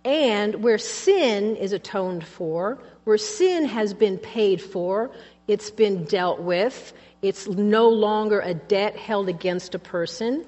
And 0.06 0.62
where 0.62 0.78
sin 0.78 1.56
is 1.56 1.72
atoned 1.72 2.24
for, 2.24 2.78
where 3.02 3.18
sin 3.18 3.64
has 3.64 3.92
been 3.92 4.18
paid 4.18 4.62
for, 4.62 5.10
it's 5.48 5.72
been 5.72 6.04
dealt 6.04 6.40
with, 6.40 6.92
it's 7.22 7.48
no 7.48 7.88
longer 7.88 8.38
a 8.38 8.54
debt 8.54 8.96
held 8.96 9.28
against 9.28 9.74
a 9.74 9.80
person, 9.80 10.46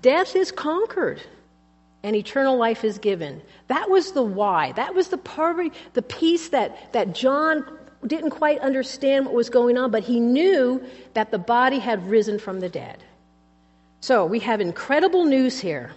death 0.00 0.34
is 0.34 0.50
conquered 0.50 1.20
and 2.02 2.16
eternal 2.16 2.56
life 2.56 2.82
is 2.82 2.96
given. 2.96 3.42
That 3.66 3.90
was 3.90 4.12
the 4.12 4.22
why. 4.22 4.72
That 4.72 4.94
was 4.94 5.08
the 5.08 5.18
part, 5.18 5.70
the 5.92 6.00
piece 6.00 6.48
that, 6.48 6.94
that 6.94 7.14
John 7.14 7.66
didn't 8.06 8.30
quite 8.30 8.60
understand 8.60 9.26
what 9.26 9.34
was 9.34 9.50
going 9.50 9.76
on, 9.76 9.90
but 9.90 10.02
he 10.02 10.18
knew 10.18 10.82
that 11.12 11.30
the 11.30 11.38
body 11.38 11.78
had 11.78 12.08
risen 12.08 12.38
from 12.38 12.60
the 12.60 12.70
dead. 12.70 13.04
So 14.00 14.24
we 14.24 14.38
have 14.38 14.62
incredible 14.62 15.26
news 15.26 15.60
here. 15.60 15.92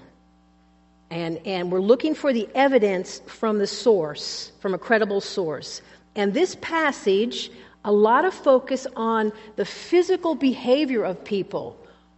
And, 1.12 1.40
and 1.46 1.72
we're 1.72 1.82
looking 1.82 2.16
for 2.16 2.34
the 2.34 2.50
evidence 2.56 3.22
from 3.28 3.60
the 3.60 3.68
source, 3.68 4.52
from 4.60 4.74
a 4.74 4.78
credible 4.78 5.22
source. 5.22 5.82
And 6.16 6.34
this 6.34 6.56
passage, 6.62 7.52
a 7.84 7.92
lot 7.92 8.26
of 8.26 8.34
focus 8.34 8.88
on 8.96 9.32
the 9.56 9.66
physical 9.66 10.36
behavior 10.36 11.04
of 11.04 11.24
people 11.24 11.78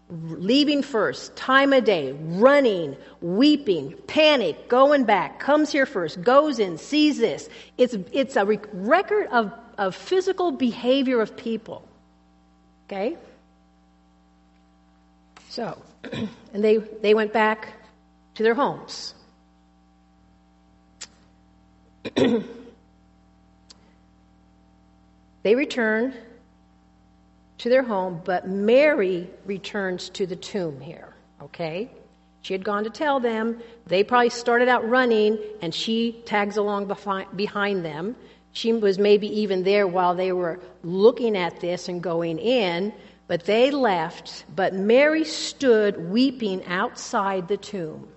leaving 0.10 0.82
first, 0.82 1.36
time 1.36 1.74
of 1.74 1.84
day, 1.84 2.14
running, 2.14 2.96
weeping, 3.22 3.94
panic, 4.08 4.70
going 4.70 5.04
back, 5.04 5.40
comes 5.40 5.72
here 5.72 5.86
first, 5.86 6.22
goes 6.22 6.60
in, 6.60 6.78
sees 6.78 7.18
this. 7.18 7.50
It's, 7.78 7.96
it's 8.14 8.38
a 8.38 8.46
record 8.46 9.28
of, 9.28 9.52
of 9.78 9.96
physical 9.96 10.52
behavior 10.52 11.20
of 11.20 11.36
people. 11.36 11.86
Okay? 12.88 13.18
So, 15.50 15.82
and 16.14 16.30
they, 16.64 16.78
they 16.78 17.14
went 17.14 17.34
back 17.34 17.74
to 18.38 18.44
their 18.44 18.54
homes. 18.54 19.16
they 25.42 25.56
return 25.56 26.14
to 27.58 27.70
their 27.70 27.82
home, 27.82 28.22
but 28.24 28.48
Mary 28.48 29.28
returns 29.48 30.10
to 30.10 30.28
the 30.28 30.36
tomb 30.36 30.80
here, 30.80 31.16
okay? 31.42 31.90
She 32.44 32.54
had 32.54 32.64
gone 32.64 32.84
to 32.84 32.92
tell 32.92 33.20
them. 33.20 33.60
They 33.88 34.04
probably 34.04 34.30
started 34.30 34.68
out 34.70 34.88
running, 34.88 35.40
and 35.64 35.74
she 35.74 36.22
tags 36.26 36.58
along 36.58 36.96
behind 37.36 37.84
them. 37.84 38.16
She 38.52 38.72
was 38.72 39.00
maybe 39.00 39.28
even 39.40 39.64
there 39.64 39.88
while 39.88 40.14
they 40.14 40.32
were 40.32 40.60
looking 40.84 41.36
at 41.36 41.60
this 41.60 41.90
and 41.90 42.04
going 42.04 42.38
in, 42.38 42.94
but 43.26 43.46
they 43.46 43.72
left. 43.72 44.46
But 44.56 44.76
Mary 44.76 45.24
stood 45.24 46.12
weeping 46.12 46.64
outside 46.66 47.48
the 47.48 47.58
tomb. 47.58 48.10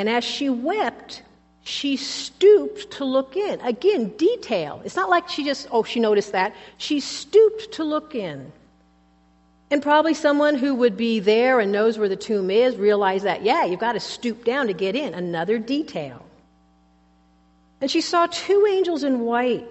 And 0.00 0.08
as 0.08 0.24
she 0.24 0.48
wept, 0.48 1.22
she 1.62 1.98
stooped 1.98 2.90
to 2.92 3.04
look 3.04 3.36
in. 3.36 3.60
Again, 3.60 4.08
detail. 4.16 4.80
It's 4.82 4.96
not 4.96 5.10
like 5.10 5.28
she 5.28 5.44
just, 5.44 5.68
oh, 5.70 5.82
she 5.82 6.00
noticed 6.00 6.32
that. 6.32 6.56
She 6.78 7.00
stooped 7.00 7.72
to 7.72 7.84
look 7.84 8.14
in. 8.14 8.50
And 9.70 9.82
probably 9.82 10.14
someone 10.14 10.54
who 10.54 10.74
would 10.74 10.96
be 10.96 11.20
there 11.20 11.60
and 11.60 11.70
knows 11.70 11.98
where 11.98 12.08
the 12.08 12.16
tomb 12.16 12.50
is 12.50 12.76
realized 12.76 13.26
that, 13.26 13.42
yeah, 13.42 13.66
you've 13.66 13.78
got 13.78 13.92
to 13.92 14.00
stoop 14.00 14.42
down 14.42 14.68
to 14.68 14.72
get 14.72 14.96
in. 14.96 15.12
Another 15.12 15.58
detail. 15.58 16.24
And 17.82 17.90
she 17.90 18.00
saw 18.00 18.26
two 18.26 18.66
angels 18.70 19.04
in 19.04 19.20
white 19.20 19.68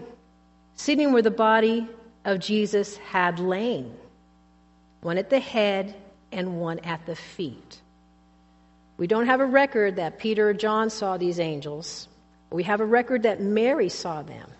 sitting 0.75 1.11
where 1.11 1.23
the 1.23 1.31
body 1.31 1.87
of 2.23 2.37
Jesus 2.37 2.97
had 2.97 3.39
lain 3.39 3.97
one 5.01 5.17
at 5.17 5.31
the 5.31 5.39
head 5.39 5.95
and 6.31 6.61
one 6.61 6.77
at 6.79 7.03
the 7.07 7.15
feet. 7.15 7.81
We 8.99 9.07
don't 9.07 9.27
have 9.27 9.39
a 9.39 9.45
record 9.45 9.95
that 9.95 10.19
Peter 10.19 10.49
or 10.49 10.53
John 10.53 10.89
saw 10.89 11.15
these 11.15 11.39
angels. 11.39 12.09
We 12.51 12.63
have 12.63 12.81
a 12.81 12.85
record 12.85 13.23
that 13.23 13.39
Mary 13.39 13.87
saw 13.87 14.21
them. 14.21 14.51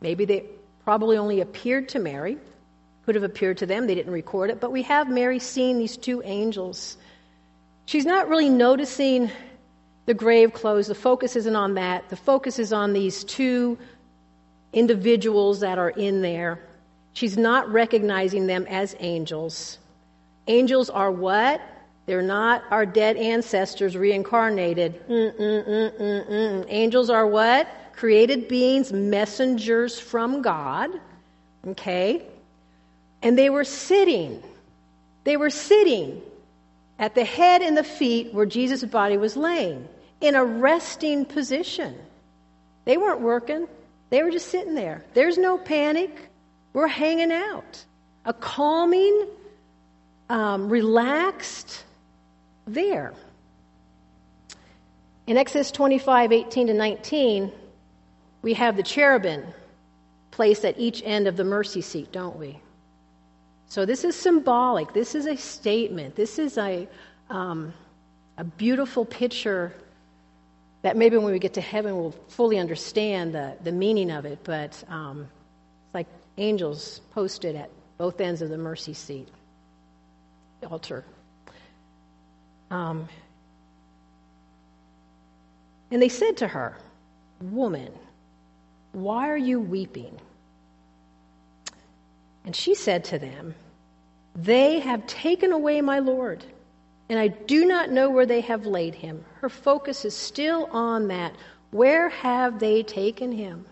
Maybe 0.00 0.24
they 0.24 0.46
probably 0.84 1.18
only 1.18 1.42
appeared 1.42 1.90
to 1.90 1.98
Mary, 1.98 2.38
could 3.04 3.14
have 3.14 3.24
appeared 3.24 3.58
to 3.58 3.66
them. 3.66 3.86
They 3.86 3.94
didn't 3.94 4.14
record 4.14 4.48
it, 4.48 4.58
but 4.58 4.72
we 4.72 4.80
have 4.84 5.10
Mary 5.10 5.38
seeing 5.38 5.78
these 5.78 5.98
two 5.98 6.22
angels. 6.24 6.96
She's 7.84 8.06
not 8.06 8.30
really 8.30 8.48
noticing 8.48 9.30
the 10.06 10.14
grave 10.14 10.54
clothes. 10.54 10.86
The 10.86 10.94
focus 10.94 11.36
isn't 11.36 11.54
on 11.54 11.74
that. 11.74 12.08
The 12.08 12.16
focus 12.16 12.58
is 12.58 12.72
on 12.72 12.94
these 12.94 13.22
two 13.22 13.76
individuals 14.72 15.60
that 15.60 15.78
are 15.78 15.90
in 15.90 16.22
there. 16.22 16.58
She's 17.12 17.36
not 17.36 17.70
recognizing 17.70 18.46
them 18.46 18.66
as 18.70 18.96
angels. 18.98 19.78
Angels 20.46 20.88
are 20.88 21.12
what? 21.12 21.60
They're 22.06 22.22
not 22.22 22.64
our 22.70 22.84
dead 22.84 23.16
ancestors 23.16 23.96
reincarnated. 23.96 25.06
Mm-mm-mm-mm-mm. 25.08 26.66
Angels 26.68 27.10
are 27.10 27.26
what? 27.26 27.68
Created 27.94 28.48
beings, 28.48 28.92
messengers 28.92 30.00
from 30.00 30.42
God. 30.42 30.90
Okay? 31.66 32.26
And 33.22 33.38
they 33.38 33.50
were 33.50 33.64
sitting. 33.64 34.42
They 35.24 35.36
were 35.36 35.50
sitting 35.50 36.20
at 36.98 37.14
the 37.14 37.24
head 37.24 37.62
and 37.62 37.76
the 37.76 37.84
feet 37.84 38.34
where 38.34 38.46
Jesus' 38.46 38.84
body 38.84 39.16
was 39.16 39.36
laying 39.36 39.88
in 40.20 40.34
a 40.34 40.44
resting 40.44 41.24
position. 41.24 41.94
They 42.84 42.96
weren't 42.96 43.20
working, 43.20 43.68
they 44.10 44.22
were 44.22 44.30
just 44.30 44.48
sitting 44.48 44.74
there. 44.74 45.04
There's 45.14 45.38
no 45.38 45.56
panic. 45.56 46.10
We're 46.72 46.88
hanging 46.88 47.32
out. 47.32 47.84
A 48.24 48.32
calming, 48.32 49.26
um, 50.28 50.68
relaxed 50.68 51.84
there. 52.66 53.12
In 55.26 55.36
Exodus 55.36 55.70
25, 55.70 56.32
18 56.32 56.66
to 56.68 56.74
19, 56.74 57.52
we 58.42 58.54
have 58.54 58.76
the 58.76 58.82
cherubim 58.82 59.44
placed 60.30 60.64
at 60.64 60.78
each 60.78 61.02
end 61.04 61.28
of 61.28 61.36
the 61.36 61.44
mercy 61.44 61.80
seat, 61.80 62.10
don't 62.12 62.38
we? 62.38 62.58
So 63.68 63.86
this 63.86 64.04
is 64.04 64.16
symbolic. 64.16 64.92
This 64.92 65.14
is 65.14 65.26
a 65.26 65.36
statement. 65.36 66.16
This 66.16 66.38
is 66.38 66.58
a, 66.58 66.88
um, 67.30 67.72
a 68.36 68.44
beautiful 68.44 69.04
picture 69.04 69.72
that 70.82 70.96
maybe 70.96 71.16
when 71.16 71.32
we 71.32 71.38
get 71.38 71.54
to 71.54 71.60
heaven 71.60 71.96
we'll 71.96 72.14
fully 72.28 72.58
understand 72.58 73.34
the, 73.34 73.56
the 73.62 73.72
meaning 73.72 74.10
of 74.10 74.26
it. 74.26 74.40
But 74.42 74.82
um, 74.88 75.28
it's 75.86 75.94
like 75.94 76.08
angels 76.36 77.00
posted 77.12 77.54
at 77.56 77.70
both 77.96 78.20
ends 78.20 78.42
of 78.42 78.48
the 78.48 78.58
mercy 78.58 78.94
seat, 78.94 79.28
the 80.60 80.66
altar. 80.68 81.04
Um, 82.72 83.06
and 85.90 86.00
they 86.00 86.08
said 86.08 86.38
to 86.38 86.48
her, 86.48 86.74
Woman, 87.42 87.92
why 88.92 89.28
are 89.28 89.36
you 89.36 89.60
weeping? 89.60 90.18
And 92.46 92.56
she 92.56 92.74
said 92.74 93.04
to 93.04 93.18
them, 93.18 93.54
They 94.34 94.80
have 94.80 95.06
taken 95.06 95.52
away 95.52 95.82
my 95.82 95.98
Lord, 95.98 96.44
and 97.10 97.18
I 97.18 97.28
do 97.28 97.66
not 97.66 97.90
know 97.90 98.08
where 98.08 98.26
they 98.26 98.40
have 98.40 98.64
laid 98.64 98.94
him. 98.94 99.22
Her 99.42 99.50
focus 99.50 100.06
is 100.06 100.16
still 100.16 100.64
on 100.72 101.08
that. 101.08 101.36
Where 101.72 102.08
have 102.08 102.58
they 102.58 102.82
taken 102.82 103.32
him? 103.32 103.66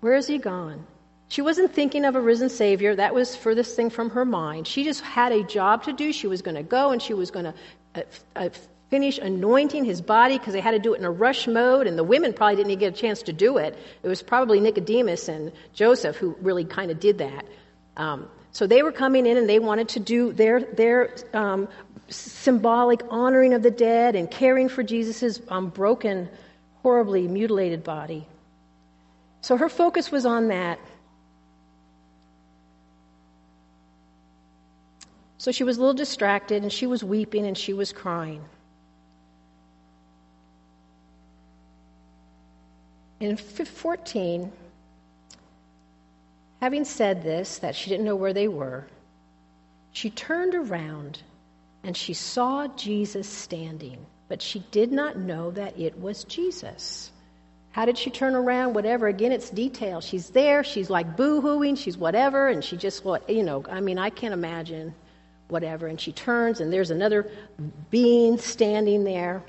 Where 0.00 0.14
is 0.14 0.26
he 0.26 0.38
gone? 0.38 0.88
She 1.32 1.40
wasn't 1.40 1.72
thinking 1.72 2.04
of 2.04 2.14
a 2.14 2.20
risen 2.20 2.50
Savior. 2.50 2.94
That 2.94 3.14
was 3.14 3.34
furthest 3.34 3.74
thing 3.74 3.88
from 3.88 4.10
her 4.10 4.26
mind. 4.26 4.66
She 4.66 4.84
just 4.84 5.00
had 5.00 5.32
a 5.32 5.42
job 5.42 5.84
to 5.84 5.92
do. 5.94 6.12
She 6.12 6.26
was 6.26 6.42
going 6.42 6.56
to 6.56 6.62
go 6.62 6.90
and 6.90 7.00
she 7.00 7.14
was 7.14 7.30
going 7.30 7.46
to 7.46 7.54
uh, 7.94 8.02
uh, 8.36 8.48
finish 8.90 9.16
anointing 9.16 9.86
his 9.86 10.02
body 10.02 10.36
because 10.36 10.52
they 10.52 10.60
had 10.60 10.72
to 10.72 10.78
do 10.78 10.92
it 10.92 10.98
in 10.98 11.06
a 11.06 11.10
rush 11.10 11.46
mode, 11.46 11.86
and 11.86 11.96
the 11.96 12.04
women 12.04 12.34
probably 12.34 12.56
didn't 12.56 12.72
even 12.72 12.80
get 12.80 12.92
a 12.92 13.00
chance 13.00 13.22
to 13.22 13.32
do 13.32 13.56
it. 13.56 13.78
It 14.02 14.08
was 14.08 14.22
probably 14.22 14.60
Nicodemus 14.60 15.26
and 15.26 15.52
Joseph 15.72 16.16
who 16.16 16.36
really 16.42 16.66
kind 16.66 16.90
of 16.90 17.00
did 17.00 17.16
that. 17.16 17.46
Um, 17.96 18.28
so 18.50 18.66
they 18.66 18.82
were 18.82 18.92
coming 18.92 19.24
in 19.24 19.38
and 19.38 19.48
they 19.48 19.58
wanted 19.58 19.88
to 19.88 20.00
do 20.00 20.34
their, 20.34 20.60
their 20.60 21.16
um, 21.32 21.66
symbolic 22.10 23.00
honoring 23.08 23.54
of 23.54 23.62
the 23.62 23.70
dead 23.70 24.16
and 24.16 24.30
caring 24.30 24.68
for 24.68 24.82
Jesus' 24.82 25.40
um, 25.48 25.70
broken, 25.70 26.28
horribly 26.82 27.26
mutilated 27.26 27.82
body. 27.82 28.26
So 29.40 29.56
her 29.56 29.70
focus 29.70 30.12
was 30.12 30.26
on 30.26 30.48
that. 30.48 30.78
So 35.42 35.50
she 35.50 35.64
was 35.64 35.76
a 35.76 35.80
little 35.80 35.92
distracted 35.92 36.62
and 36.62 36.72
she 36.72 36.86
was 36.86 37.02
weeping 37.02 37.46
and 37.46 37.58
she 37.58 37.72
was 37.72 37.92
crying. 37.92 38.44
In 43.18 43.36
14, 43.36 44.52
having 46.60 46.84
said 46.84 47.24
this, 47.24 47.58
that 47.58 47.74
she 47.74 47.90
didn't 47.90 48.04
know 48.04 48.14
where 48.14 48.32
they 48.32 48.46
were, 48.46 48.86
she 49.90 50.10
turned 50.10 50.54
around 50.54 51.20
and 51.82 51.96
she 51.96 52.14
saw 52.14 52.68
Jesus 52.76 53.28
standing, 53.28 53.98
but 54.28 54.40
she 54.40 54.60
did 54.70 54.92
not 54.92 55.18
know 55.18 55.50
that 55.50 55.76
it 55.76 55.98
was 55.98 56.22
Jesus. 56.22 57.10
How 57.72 57.84
did 57.84 57.98
she 57.98 58.10
turn 58.10 58.36
around? 58.36 58.74
Whatever. 58.74 59.08
Again, 59.08 59.32
it's 59.32 59.50
detail. 59.50 60.00
She's 60.00 60.30
there. 60.30 60.62
She's 60.62 60.88
like 60.88 61.16
boo 61.16 61.40
hooing. 61.40 61.74
She's 61.74 61.98
whatever. 61.98 62.46
And 62.46 62.62
she 62.62 62.76
just, 62.76 63.04
you 63.26 63.42
know, 63.42 63.64
I 63.68 63.80
mean, 63.80 63.98
I 63.98 64.10
can't 64.10 64.34
imagine 64.34 64.94
whatever. 65.52 65.86
And 65.86 66.00
she 66.00 66.10
turns, 66.10 66.60
and 66.60 66.72
there's 66.72 66.90
another 66.90 67.30
being 67.90 68.38
standing 68.38 69.04
there. 69.04 69.42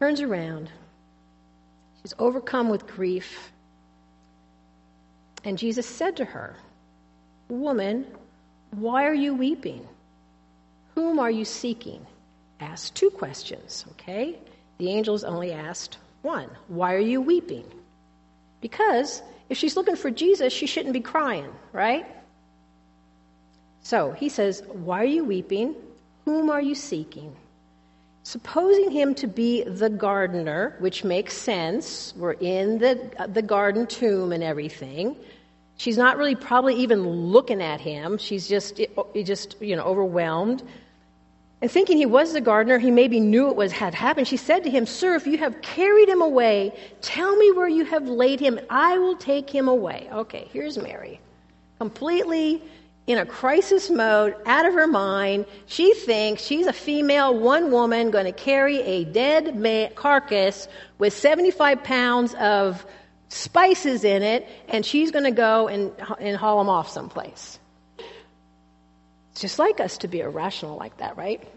Turns 0.00 0.20
around. 0.20 0.70
She's 2.02 2.14
overcome 2.18 2.68
with 2.68 2.86
grief. 2.86 3.52
And 5.44 5.58
Jesus 5.58 5.86
said 5.86 6.16
to 6.16 6.24
her, 6.24 6.56
Woman, 7.48 8.06
why 8.72 9.06
are 9.06 9.14
you 9.14 9.34
weeping? 9.34 9.86
Whom 10.94 11.18
are 11.18 11.30
you 11.30 11.44
seeking? 11.44 12.04
Asked 12.60 12.94
two 12.94 13.10
questions, 13.10 13.84
okay? 13.92 14.38
The 14.78 14.90
angels 14.90 15.24
only 15.24 15.52
asked 15.52 15.98
one 16.22 16.50
Why 16.68 16.94
are 16.94 16.98
you 16.98 17.20
weeping? 17.20 17.64
Because 18.60 19.22
if 19.48 19.56
she's 19.56 19.76
looking 19.76 19.96
for 19.96 20.10
Jesus, 20.10 20.52
she 20.52 20.66
shouldn't 20.66 20.92
be 20.92 21.00
crying, 21.00 21.50
right? 21.72 22.06
So 23.88 24.12
he 24.12 24.28
says, 24.28 24.62
Why 24.70 25.00
are 25.00 25.12
you 25.16 25.24
weeping? 25.24 25.74
Whom 26.26 26.50
are 26.50 26.60
you 26.60 26.74
seeking? 26.74 27.34
Supposing 28.22 28.90
him 28.90 29.14
to 29.14 29.26
be 29.26 29.62
the 29.62 29.88
gardener, 29.88 30.76
which 30.78 31.04
makes 31.04 31.34
sense, 31.34 32.12
we're 32.14 32.32
in 32.32 32.76
the, 32.80 33.10
the 33.32 33.40
garden 33.40 33.86
tomb 33.86 34.30
and 34.32 34.44
everything. 34.44 35.16
She's 35.78 35.96
not 35.96 36.18
really 36.18 36.34
probably 36.34 36.74
even 36.74 37.00
looking 37.08 37.62
at 37.62 37.80
him. 37.80 38.18
She's 38.18 38.46
just, 38.46 38.78
just 39.24 39.56
you 39.58 39.74
know, 39.74 39.84
overwhelmed. 39.84 40.62
And 41.62 41.70
thinking 41.70 41.96
he 41.96 42.04
was 42.04 42.34
the 42.34 42.42
gardener, 42.42 42.76
he 42.78 42.90
maybe 42.90 43.20
knew 43.20 43.48
it 43.48 43.56
was 43.56 43.72
had 43.72 43.94
happened. 43.94 44.28
She 44.28 44.36
said 44.36 44.64
to 44.64 44.70
him, 44.70 44.84
Sir, 44.84 45.14
if 45.14 45.26
you 45.26 45.38
have 45.38 45.62
carried 45.62 46.10
him 46.10 46.20
away, 46.20 46.74
tell 47.00 47.34
me 47.36 47.52
where 47.52 47.68
you 47.68 47.86
have 47.86 48.06
laid 48.06 48.38
him. 48.38 48.60
I 48.68 48.98
will 48.98 49.16
take 49.16 49.48
him 49.48 49.66
away. 49.66 50.10
Okay, 50.12 50.46
here's 50.52 50.76
Mary. 50.76 51.20
Completely 51.78 52.60
in 53.08 53.16
a 53.16 53.24
crisis 53.24 53.88
mode, 53.88 54.36
out 54.44 54.66
of 54.66 54.74
her 54.74 54.86
mind. 54.86 55.46
She 55.64 55.94
thinks 55.94 56.42
she's 56.42 56.66
a 56.66 56.74
female, 56.74 57.36
one 57.36 57.72
woman, 57.72 58.10
going 58.10 58.26
to 58.26 58.32
carry 58.32 58.80
a 58.82 59.04
dead 59.04 59.94
carcass 59.96 60.68
with 60.98 61.14
75 61.14 61.82
pounds 61.82 62.34
of 62.34 62.84
spices 63.30 64.04
in 64.04 64.22
it, 64.22 64.46
and 64.68 64.84
she's 64.84 65.10
going 65.10 65.24
to 65.24 65.30
go 65.30 65.68
and, 65.68 65.90
and 66.20 66.36
haul 66.36 66.58
them 66.58 66.68
off 66.68 66.90
someplace. 66.90 67.58
It's 69.32 69.40
just 69.40 69.58
like 69.58 69.80
us 69.80 69.96
to 69.98 70.08
be 70.08 70.20
irrational 70.20 70.76
like 70.76 70.98
that, 70.98 71.16
right? 71.16 71.48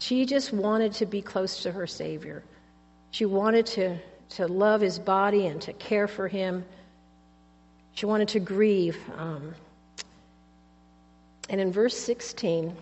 She 0.00 0.26
just 0.26 0.52
wanted 0.52 0.94
to 0.94 1.06
be 1.06 1.22
close 1.22 1.62
to 1.62 1.70
her 1.70 1.86
Savior. 1.86 2.42
She 3.12 3.24
wanted 3.24 3.66
to 3.66 3.98
to 4.36 4.46
love 4.46 4.80
his 4.80 4.98
body 4.98 5.46
and 5.46 5.60
to 5.62 5.72
care 5.72 6.08
for 6.08 6.28
him. 6.28 6.64
She 7.94 8.06
wanted 8.06 8.28
to 8.28 8.40
grieve. 8.40 8.98
Um, 9.16 9.54
and 11.50 11.60
in 11.60 11.72
verse 11.72 11.96
16, 11.96 12.74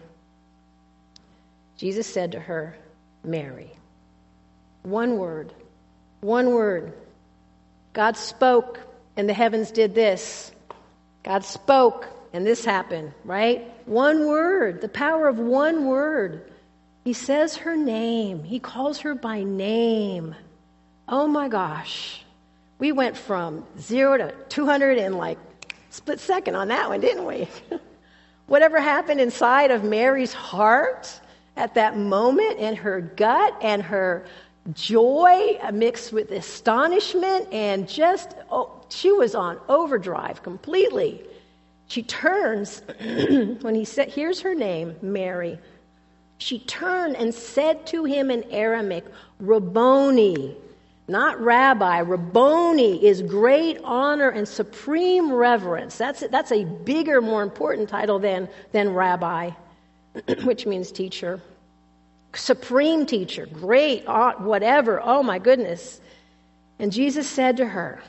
Jesus 1.76 2.06
said 2.06 2.32
to 2.32 2.40
her, 2.40 2.76
Mary. 3.24 3.70
One 4.82 5.18
word. 5.18 5.52
One 6.20 6.54
word. 6.54 6.92
God 7.92 8.16
spoke, 8.16 8.78
and 9.16 9.28
the 9.28 9.34
heavens 9.34 9.70
did 9.70 9.94
this. 9.94 10.52
God 11.24 11.44
spoke, 11.44 12.06
and 12.32 12.46
this 12.46 12.64
happened, 12.64 13.12
right? 13.24 13.72
One 13.86 14.28
word. 14.28 14.80
The 14.80 14.88
power 14.88 15.26
of 15.26 15.38
one 15.38 15.86
word. 15.86 16.50
He 17.04 17.12
says 17.12 17.56
her 17.56 17.76
name, 17.76 18.44
he 18.44 18.60
calls 18.60 19.00
her 19.00 19.14
by 19.14 19.42
name. 19.42 20.34
Oh 21.12 21.26
my 21.26 21.48
gosh. 21.48 22.22
We 22.78 22.92
went 22.92 23.16
from 23.16 23.66
zero 23.80 24.16
to 24.16 24.32
200 24.48 24.96
in 24.96 25.16
like 25.16 25.38
split 25.90 26.20
second 26.20 26.54
on 26.54 26.68
that 26.68 26.88
one, 26.88 27.00
didn't 27.00 27.26
we? 27.26 27.48
Whatever 28.46 28.80
happened 28.80 29.20
inside 29.20 29.72
of 29.72 29.82
Mary's 29.82 30.32
heart 30.32 31.20
at 31.56 31.74
that 31.74 31.96
moment 31.96 32.60
in 32.60 32.76
her 32.76 33.00
gut 33.00 33.56
and 33.60 33.82
her 33.82 34.24
joy 34.72 35.58
mixed 35.72 36.12
with 36.12 36.30
astonishment 36.30 37.52
and 37.52 37.88
just, 37.88 38.36
oh, 38.52 38.70
she 38.88 39.10
was 39.10 39.34
on 39.34 39.58
overdrive 39.68 40.44
completely. 40.44 41.24
She 41.88 42.04
turns, 42.04 42.82
when 43.00 43.74
he 43.74 43.84
said, 43.84 44.10
here's 44.10 44.40
her 44.40 44.54
name, 44.54 44.94
Mary. 45.02 45.58
She 46.38 46.60
turned 46.60 47.16
and 47.16 47.34
said 47.34 47.84
to 47.88 48.04
him 48.04 48.30
in 48.30 48.44
Aramaic, 48.44 49.04
Rabboni, 49.40 50.56
not 51.08 51.40
rabbi. 51.40 51.98
Rabboni 51.98 53.04
is 53.04 53.22
great 53.22 53.80
honor 53.82 54.28
and 54.28 54.46
supreme 54.46 55.32
reverence. 55.32 55.96
That's, 55.96 56.20
that's 56.30 56.52
a 56.52 56.64
bigger, 56.64 57.20
more 57.20 57.42
important 57.42 57.88
title 57.88 58.18
than, 58.18 58.48
than 58.72 58.94
rabbi, 58.94 59.50
which 60.44 60.66
means 60.66 60.92
teacher. 60.92 61.40
Supreme 62.34 63.06
teacher, 63.06 63.46
great, 63.46 64.04
uh, 64.06 64.34
whatever. 64.34 65.00
Oh 65.02 65.22
my 65.22 65.40
goodness. 65.40 66.00
And 66.78 66.92
Jesus 66.92 67.28
said 67.28 67.56
to 67.56 67.66
her, 67.66 68.00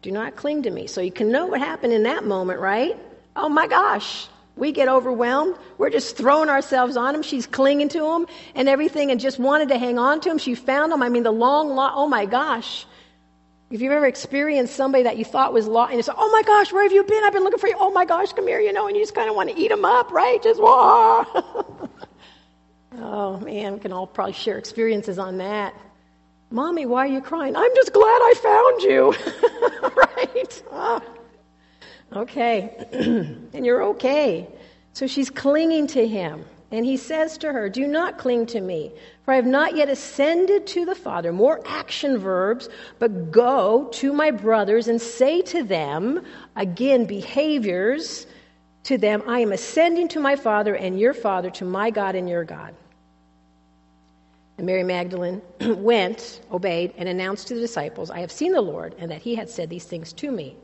Do 0.00 0.10
not 0.10 0.36
cling 0.36 0.62
to 0.62 0.70
me. 0.70 0.86
So 0.86 1.00
you 1.00 1.12
can 1.12 1.30
know 1.30 1.46
what 1.46 1.60
happened 1.60 1.92
in 1.92 2.04
that 2.04 2.24
moment, 2.24 2.60
right? 2.60 2.96
Oh 3.36 3.48
my 3.48 3.66
gosh. 3.66 4.26
We 4.56 4.70
get 4.70 4.88
overwhelmed. 4.88 5.56
We're 5.78 5.90
just 5.90 6.16
throwing 6.16 6.48
ourselves 6.48 6.96
on 6.96 7.14
him. 7.14 7.22
She's 7.22 7.46
clinging 7.46 7.88
to 7.90 8.06
him 8.12 8.26
and 8.54 8.68
everything 8.68 9.10
and 9.10 9.18
just 9.18 9.38
wanted 9.38 9.68
to 9.70 9.78
hang 9.78 9.98
on 9.98 10.20
to 10.20 10.30
him. 10.30 10.38
She 10.38 10.54
found 10.54 10.92
him. 10.92 11.02
I 11.02 11.08
mean, 11.08 11.24
the 11.24 11.32
long, 11.32 11.70
long, 11.70 11.92
oh 11.94 12.06
my 12.06 12.24
gosh. 12.26 12.86
If 13.70 13.80
you've 13.80 13.92
ever 13.92 14.06
experienced 14.06 14.76
somebody 14.76 15.02
that 15.04 15.16
you 15.16 15.24
thought 15.24 15.52
was 15.52 15.66
lost, 15.66 15.90
and 15.90 15.96
you 15.96 16.02
say, 16.04 16.12
"Oh 16.16 16.30
my 16.30 16.42
gosh, 16.42 16.72
where 16.72 16.84
have 16.84 16.92
you 16.92 17.02
been? 17.02 17.24
I've 17.24 17.32
been 17.32 17.42
looking 17.42 17.58
for 17.58 17.66
you. 17.66 17.74
Oh 17.76 17.90
my 17.90 18.04
gosh, 18.04 18.32
come 18.32 18.46
here," 18.46 18.60
you 18.60 18.72
know, 18.72 18.86
and 18.86 18.96
you 18.96 19.02
just 19.02 19.14
kind 19.16 19.28
of 19.28 19.34
want 19.34 19.50
to 19.50 19.58
eat 19.58 19.68
them 19.68 19.84
up, 19.84 20.12
right? 20.12 20.40
Just 20.40 20.60
wah. 20.62 21.24
oh 22.98 23.40
man, 23.40 23.72
we 23.72 23.80
can 23.80 23.92
all 23.92 24.06
probably 24.06 24.34
share 24.34 24.58
experiences 24.58 25.18
on 25.18 25.38
that. 25.38 25.74
Mommy, 26.52 26.86
why 26.86 27.00
are 27.00 27.10
you 27.10 27.20
crying? 27.20 27.56
I'm 27.56 27.74
just 27.74 27.92
glad 27.92 28.04
I 28.06 28.34
found 28.40 28.82
you, 28.82 29.14
right? 29.96 30.62
Okay, 32.14 32.86
and 32.92 33.66
you're 33.66 33.82
okay. 33.82 34.48
So 34.92 35.06
she's 35.06 35.30
clinging 35.30 35.88
to 35.88 36.06
him. 36.06 36.44
And 36.70 36.84
he 36.84 36.96
says 36.96 37.38
to 37.38 37.52
her, 37.52 37.68
Do 37.68 37.86
not 37.86 38.18
cling 38.18 38.46
to 38.46 38.60
me, 38.60 38.92
for 39.24 39.32
I 39.32 39.36
have 39.36 39.46
not 39.46 39.76
yet 39.76 39.88
ascended 39.88 40.66
to 40.68 40.84
the 40.84 40.94
Father. 40.94 41.32
More 41.32 41.60
action 41.66 42.18
verbs, 42.18 42.68
but 42.98 43.30
go 43.30 43.88
to 43.92 44.12
my 44.12 44.32
brothers 44.32 44.88
and 44.88 45.00
say 45.00 45.40
to 45.42 45.62
them, 45.62 46.24
again, 46.56 47.04
behaviors 47.04 48.26
to 48.84 48.98
them, 48.98 49.22
I 49.26 49.38
am 49.40 49.52
ascending 49.52 50.08
to 50.08 50.20
my 50.20 50.36
Father 50.36 50.74
and 50.74 50.98
your 50.98 51.14
Father, 51.14 51.50
to 51.50 51.64
my 51.64 51.90
God 51.90 52.16
and 52.16 52.28
your 52.28 52.44
God. 52.44 52.74
And 54.58 54.66
Mary 54.66 54.84
Magdalene 54.84 55.42
went, 55.60 56.40
obeyed, 56.50 56.92
and 56.96 57.08
announced 57.08 57.48
to 57.48 57.54
the 57.54 57.60
disciples, 57.60 58.10
I 58.10 58.18
have 58.18 58.32
seen 58.32 58.52
the 58.52 58.60
Lord, 58.60 58.94
and 58.98 59.10
that 59.10 59.22
he 59.22 59.34
had 59.34 59.48
said 59.48 59.70
these 59.70 59.84
things 59.84 60.12
to 60.14 60.30
me. 60.30 60.56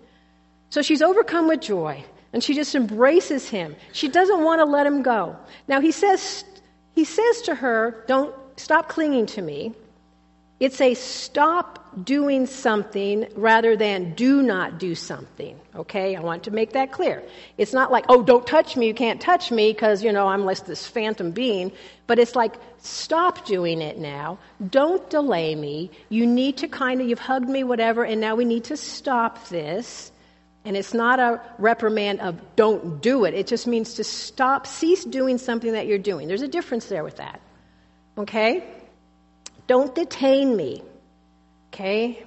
So 0.70 0.82
she's 0.82 1.02
overcome 1.02 1.48
with 1.48 1.60
joy. 1.60 2.04
And 2.32 2.42
she 2.44 2.54
just 2.54 2.74
embraces 2.76 3.48
him. 3.48 3.74
She 3.92 4.08
doesn't 4.08 4.42
want 4.42 4.60
to 4.60 4.64
let 4.64 4.86
him 4.86 5.02
go. 5.02 5.36
Now 5.66 5.80
he 5.80 5.90
says, 5.90 6.44
he 6.92 7.04
says 7.04 7.42
to 7.42 7.56
her, 7.56 8.04
Don't 8.06 8.32
stop 8.56 8.88
clinging 8.88 9.26
to 9.26 9.42
me. 9.42 9.74
It's 10.60 10.80
a 10.80 10.94
stop 10.94 12.04
doing 12.04 12.46
something 12.46 13.26
rather 13.34 13.76
than 13.76 14.12
do 14.14 14.42
not 14.42 14.78
do 14.78 14.94
something. 14.94 15.58
Okay? 15.74 16.14
I 16.14 16.20
want 16.20 16.44
to 16.44 16.50
make 16.50 16.74
that 16.74 16.92
clear. 16.92 17.22
It's 17.56 17.72
not 17.72 17.90
like, 17.90 18.04
oh, 18.10 18.22
don't 18.22 18.46
touch 18.46 18.76
me, 18.76 18.86
you 18.86 18.94
can't 18.94 19.20
touch 19.20 19.50
me 19.50 19.72
because, 19.72 20.04
you 20.04 20.12
know, 20.12 20.28
I'm 20.28 20.44
like 20.44 20.66
this 20.66 20.86
phantom 20.86 21.30
being. 21.30 21.72
But 22.06 22.18
it's 22.18 22.36
like, 22.36 22.56
stop 22.78 23.46
doing 23.46 23.80
it 23.80 23.98
now. 23.98 24.38
Don't 24.68 25.08
delay 25.08 25.54
me. 25.54 25.90
You 26.10 26.26
need 26.26 26.58
to 26.58 26.68
kind 26.68 27.00
of, 27.00 27.08
you've 27.08 27.18
hugged 27.18 27.48
me, 27.48 27.64
whatever, 27.64 28.04
and 28.04 28.20
now 28.20 28.36
we 28.36 28.44
need 28.44 28.64
to 28.64 28.76
stop 28.76 29.48
this. 29.48 30.12
And 30.64 30.76
it's 30.76 30.92
not 30.92 31.18
a 31.18 31.40
reprimand 31.58 32.20
of 32.20 32.38
don't 32.54 33.00
do 33.00 33.24
it. 33.24 33.34
It 33.34 33.46
just 33.46 33.66
means 33.66 33.94
to 33.94 34.04
stop, 34.04 34.66
cease 34.66 35.04
doing 35.04 35.38
something 35.38 35.72
that 35.72 35.86
you're 35.86 35.98
doing. 35.98 36.28
There's 36.28 36.42
a 36.42 36.48
difference 36.48 36.86
there 36.86 37.02
with 37.02 37.16
that. 37.16 37.40
Okay? 38.18 38.64
Don't 39.66 39.94
detain 39.94 40.56
me. 40.56 40.82
Okay? 41.72 42.24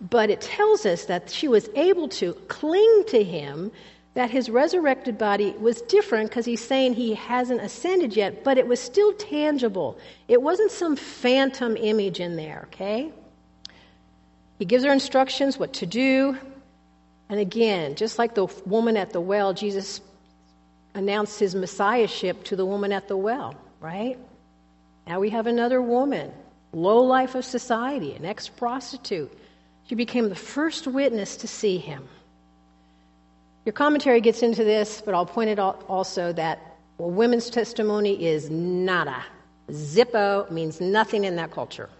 But 0.00 0.30
it 0.30 0.40
tells 0.40 0.86
us 0.86 1.06
that 1.06 1.28
she 1.30 1.48
was 1.48 1.68
able 1.74 2.08
to 2.08 2.32
cling 2.48 3.04
to 3.08 3.22
him, 3.22 3.70
that 4.14 4.30
his 4.30 4.48
resurrected 4.48 5.18
body 5.18 5.50
was 5.58 5.82
different 5.82 6.30
because 6.30 6.46
he's 6.46 6.64
saying 6.64 6.94
he 6.94 7.14
hasn't 7.14 7.60
ascended 7.60 8.16
yet, 8.16 8.44
but 8.44 8.56
it 8.56 8.66
was 8.66 8.80
still 8.80 9.12
tangible. 9.12 9.98
It 10.26 10.40
wasn't 10.40 10.70
some 10.70 10.96
phantom 10.96 11.76
image 11.76 12.18
in 12.18 12.36
there, 12.36 12.68
okay? 12.72 13.10
He 14.58 14.64
gives 14.64 14.84
her 14.84 14.92
instructions 14.92 15.58
what 15.58 15.74
to 15.74 15.86
do, 15.86 16.38
and 17.28 17.38
again, 17.38 17.94
just 17.94 18.18
like 18.18 18.34
the 18.34 18.46
woman 18.64 18.96
at 18.96 19.10
the 19.10 19.20
well, 19.20 19.52
Jesus 19.52 20.00
announced 20.94 21.38
his 21.38 21.54
messiahship 21.54 22.44
to 22.44 22.56
the 22.56 22.64
woman 22.64 22.92
at 22.92 23.08
the 23.08 23.16
well, 23.16 23.54
right? 23.80 24.18
Now 25.06 25.20
we 25.20 25.30
have 25.30 25.46
another 25.46 25.80
woman, 25.82 26.32
low 26.72 27.02
life 27.02 27.34
of 27.34 27.44
society, 27.44 28.14
an 28.14 28.24
ex 28.24 28.48
prostitute. 28.48 29.30
She 29.88 29.94
became 29.94 30.28
the 30.28 30.34
first 30.34 30.86
witness 30.86 31.36
to 31.38 31.48
see 31.48 31.78
him. 31.78 32.08
Your 33.64 33.74
commentary 33.74 34.20
gets 34.20 34.42
into 34.42 34.64
this, 34.64 35.02
but 35.04 35.14
I'll 35.14 35.26
point 35.26 35.50
it 35.50 35.58
out 35.58 35.84
also 35.88 36.32
that 36.32 36.60
well, 36.96 37.10
women's 37.10 37.50
testimony 37.50 38.26
is 38.26 38.50
nada. 38.50 39.22
Zippo 39.70 40.50
means 40.50 40.80
nothing 40.80 41.24
in 41.24 41.36
that 41.36 41.50
culture. 41.50 41.90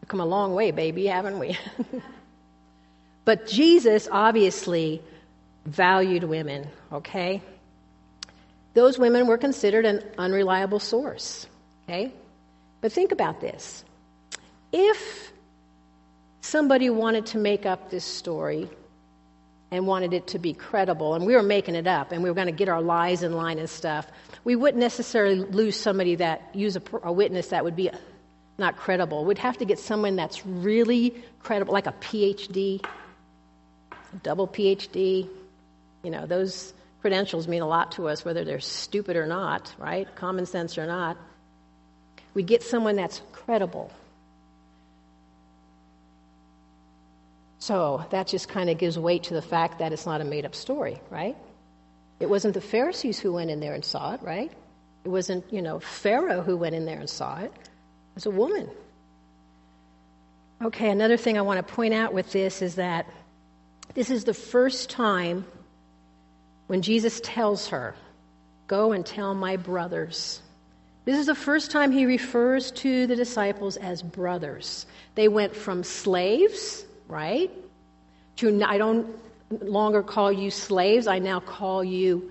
We've 0.00 0.08
come 0.08 0.20
a 0.20 0.26
long 0.26 0.54
way, 0.54 0.70
baby, 0.70 1.06
haven't 1.06 1.38
we? 1.38 1.58
But 3.26 3.48
Jesus 3.48 4.08
obviously 4.10 5.02
valued 5.66 6.22
women, 6.22 6.68
okay? 6.92 7.42
Those 8.72 8.98
women 9.00 9.26
were 9.26 9.36
considered 9.36 9.84
an 9.84 10.04
unreliable 10.16 10.78
source, 10.78 11.46
okay? 11.84 12.12
But 12.80 12.92
think 12.92 13.10
about 13.10 13.40
this. 13.40 13.84
If 14.72 15.32
somebody 16.40 16.88
wanted 16.88 17.26
to 17.26 17.38
make 17.38 17.66
up 17.66 17.90
this 17.90 18.04
story 18.04 18.70
and 19.72 19.88
wanted 19.88 20.12
it 20.12 20.28
to 20.28 20.38
be 20.38 20.52
credible, 20.52 21.14
and 21.14 21.26
we 21.26 21.34
were 21.34 21.42
making 21.42 21.74
it 21.74 21.88
up, 21.88 22.12
and 22.12 22.22
we 22.22 22.30
were 22.30 22.34
going 22.34 22.46
to 22.46 22.52
get 22.52 22.68
our 22.68 22.80
lies 22.80 23.24
in 23.24 23.32
line 23.32 23.58
and 23.58 23.68
stuff, 23.68 24.06
we 24.44 24.54
wouldn't 24.54 24.80
necessarily 24.80 25.34
lose 25.34 25.74
somebody 25.74 26.14
that 26.14 26.54
use 26.54 26.76
a, 26.76 26.82
a 27.02 27.12
witness 27.12 27.48
that 27.48 27.64
would 27.64 27.74
be 27.74 27.90
not 28.56 28.76
credible. 28.76 29.24
We'd 29.24 29.38
have 29.38 29.58
to 29.58 29.64
get 29.64 29.80
someone 29.80 30.14
that's 30.14 30.46
really 30.46 31.20
credible, 31.40 31.74
like 31.74 31.88
a 31.88 31.94
PhD, 32.00 32.84
double 34.22 34.48
PhD. 34.48 35.28
You 36.02 36.10
know, 36.10 36.26
those 36.26 36.72
credentials 37.00 37.48
mean 37.48 37.62
a 37.62 37.68
lot 37.68 37.92
to 37.92 38.08
us, 38.08 38.24
whether 38.24 38.44
they're 38.44 38.60
stupid 38.60 39.16
or 39.16 39.26
not, 39.26 39.74
right? 39.78 40.08
Common 40.16 40.46
sense 40.46 40.78
or 40.78 40.86
not. 40.86 41.16
We 42.34 42.42
get 42.42 42.62
someone 42.62 42.96
that's 42.96 43.22
credible. 43.32 43.90
So 47.58 48.04
that 48.10 48.26
just 48.26 48.48
kind 48.48 48.70
of 48.70 48.78
gives 48.78 48.98
weight 48.98 49.24
to 49.24 49.34
the 49.34 49.42
fact 49.42 49.78
that 49.80 49.92
it's 49.92 50.06
not 50.06 50.20
a 50.20 50.24
made 50.24 50.44
up 50.44 50.54
story, 50.54 51.00
right? 51.10 51.36
It 52.20 52.28
wasn't 52.30 52.54
the 52.54 52.60
Pharisees 52.60 53.18
who 53.18 53.32
went 53.32 53.50
in 53.50 53.60
there 53.60 53.74
and 53.74 53.84
saw 53.84 54.14
it, 54.14 54.22
right? 54.22 54.52
It 55.04 55.08
wasn't, 55.08 55.52
you 55.52 55.62
know, 55.62 55.80
Pharaoh 55.80 56.42
who 56.42 56.56
went 56.56 56.74
in 56.74 56.84
there 56.84 56.98
and 56.98 57.08
saw 57.08 57.38
it. 57.38 57.52
It 57.54 58.14
was 58.14 58.26
a 58.26 58.30
woman. 58.30 58.68
Okay, 60.62 60.90
another 60.90 61.16
thing 61.16 61.36
I 61.36 61.42
want 61.42 61.66
to 61.66 61.74
point 61.74 61.92
out 61.92 62.14
with 62.14 62.32
this 62.32 62.62
is 62.62 62.76
that 62.76 63.06
this 63.96 64.10
is 64.10 64.24
the 64.24 64.34
first 64.34 64.90
time 64.90 65.46
when 66.68 66.82
Jesus 66.82 67.20
tells 67.24 67.68
her, 67.68 67.96
Go 68.68 68.92
and 68.92 69.06
tell 69.06 69.34
my 69.34 69.56
brothers. 69.56 70.42
This 71.04 71.18
is 71.18 71.26
the 71.26 71.36
first 71.36 71.70
time 71.70 71.92
he 71.92 72.04
refers 72.04 72.72
to 72.72 73.06
the 73.06 73.14
disciples 73.14 73.76
as 73.76 74.02
brothers. 74.02 74.86
They 75.14 75.28
went 75.28 75.54
from 75.54 75.84
slaves, 75.84 76.84
right, 77.06 77.50
to 78.36 78.62
I 78.64 78.76
don't 78.76 79.06
longer 79.62 80.02
call 80.02 80.32
you 80.32 80.50
slaves, 80.50 81.06
I 81.06 81.20
now 81.20 81.40
call 81.40 81.84
you 81.84 82.30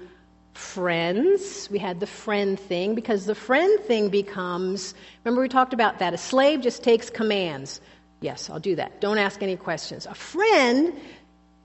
friends. 0.54 1.70
We 1.72 1.80
had 1.80 2.00
the 2.00 2.08
friend 2.08 2.60
thing 2.60 2.96
because 2.96 3.26
the 3.26 3.36
friend 3.36 3.80
thing 3.86 4.10
becomes 4.10 4.94
remember, 5.24 5.42
we 5.42 5.50
talked 5.50 5.74
about 5.74 6.00
that. 6.00 6.14
A 6.14 6.18
slave 6.18 6.62
just 6.62 6.84
takes 6.84 7.10
commands. 7.10 7.82
Yes, 8.22 8.50
I'll 8.50 8.60
do 8.60 8.76
that. 8.76 9.02
Don't 9.02 9.18
ask 9.18 9.42
any 9.42 9.56
questions. 9.56 10.06
A 10.06 10.14
friend 10.14 10.94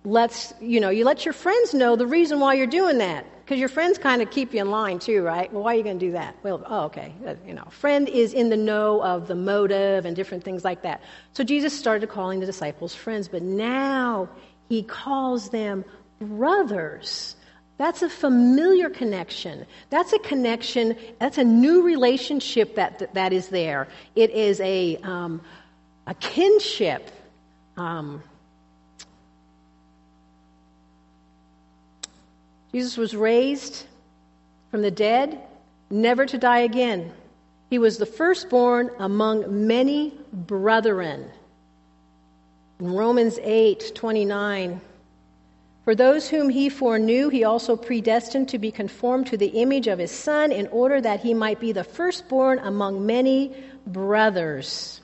lets 0.05 0.55
you 0.61 0.81
know 0.81 0.89
you 0.89 1.05
let 1.05 1.25
your 1.25 1.35
friends 1.35 1.75
know 1.75 1.97
the 1.97 2.07
reason 2.07 2.41
why 2.41 2.55
you're 2.55 2.67
doing 2.67 2.99
that. 2.99 3.27
Because 3.45 3.59
your 3.59 3.69
friends 3.69 3.99
kind 3.99 4.23
of 4.23 4.31
keep 4.31 4.55
you 4.55 4.61
in 4.61 4.71
line 4.71 4.99
too 4.99 5.23
right? 5.23 5.53
Well 5.53 5.63
why 5.63 5.75
are 5.75 5.77
you 5.77 5.83
going 5.83 5.99
to 5.99 6.07
do 6.07 6.13
that? 6.13 6.37
Well 6.43 6.63
oh 6.67 6.85
okay. 6.85 7.13
Uh, 7.27 7.35
you 7.47 7.53
know 7.53 7.65
friend 7.71 8.09
is 8.09 8.33
in 8.33 8.49
the 8.49 8.57
know 8.57 9.03
of 9.03 9.29
the 9.29 9.35
motive 9.35 10.07
and 10.07 10.17
different 10.17 10.45
things 10.45 10.65
like 10.65 10.83
that. 10.83 11.03
So 11.33 11.45
jesus 11.45 11.79
started 11.79 12.09
calling 12.09 12.41
the 12.41 12.47
disciples 12.47 12.95
friends 12.95 13.29
but 13.29 13.43
now 13.43 14.29
he 14.69 14.83
calls 14.83 15.51
them 15.51 15.85
brothers. 16.21 17.37
That's 17.77 18.03
a 18.03 18.11
familiar 18.11 18.91
connection. 18.91 19.67
That's 19.89 20.13
a 20.13 20.19
connection 20.19 20.97
that's 21.19 21.39
a 21.39 21.45
new 21.45 21.83
relationship 21.83 22.77
that 22.77 22.99
that, 23.01 23.15
that 23.15 23.33
is 23.33 23.49
there. 23.49 23.89
It 24.15 24.31
is 24.31 24.61
a 24.61 24.97
um, 24.99 25.43
a 26.07 26.15
kinship 26.15 27.11
um, 27.77 28.23
Jesus 32.73 32.97
was 32.97 33.17
raised 33.17 33.85
from 34.71 34.83
the 34.83 34.91
dead, 34.91 35.41
never 35.91 36.27
to 36.27 36.39
die 36.39 36.61
again. 36.61 37.13
He 37.69 37.79
was 37.79 37.99
the 37.99 38.07
firstborn 38.07 38.91
among 38.99 39.67
many 39.67 40.13
brethren. 40.33 41.31
In 42.79 42.93
Romans 42.93 43.39
8 43.43 43.93
29, 43.95 44.81
for 45.85 45.95
those 45.95 46.29
whom 46.29 46.49
he 46.49 46.69
foreknew, 46.69 47.29
he 47.29 47.45
also 47.45 47.77
predestined 47.77 48.49
to 48.51 48.59
be 48.59 48.71
conformed 48.71 49.27
to 49.29 49.37
the 49.37 49.47
image 49.47 49.87
of 49.87 49.99
his 49.99 50.11
Son, 50.11 50.53
in 50.53 50.67
order 50.69 51.01
that 51.01 51.21
he 51.21 51.35
might 51.35 51.59
be 51.59 51.73
the 51.73 51.85
firstborn 51.85 52.59
among 52.61 53.05
many 53.05 53.55
brothers. 53.87 55.00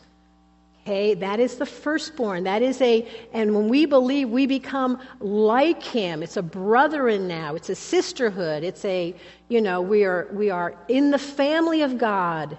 Okay, 0.87 1.15
that 1.15 1.41
is 1.41 1.57
the 1.57 1.67
firstborn. 1.67 2.45
That 2.45 2.63
is 2.63 2.81
a, 2.81 3.05
and 3.33 3.57
when 3.57 3.67
we 3.67 3.87
believe, 3.87 4.31
we 4.31 4.47
become 4.47 5.01
like 5.19 5.83
him. 5.83 6.23
It's 6.23 6.37
a 6.37 6.43
brethren 6.43 7.27
now. 7.27 7.57
It's 7.57 7.69
a 7.69 7.75
sisterhood. 7.75 8.63
It's 8.63 8.85
a, 8.85 9.13
you 9.49 9.61
know, 9.61 9.83
we 9.83 10.05
are, 10.05 10.29
we 10.31 10.49
are 10.49 10.77
in 10.87 11.11
the 11.11 11.19
family 11.19 11.83
of 11.83 11.99
God. 11.99 12.57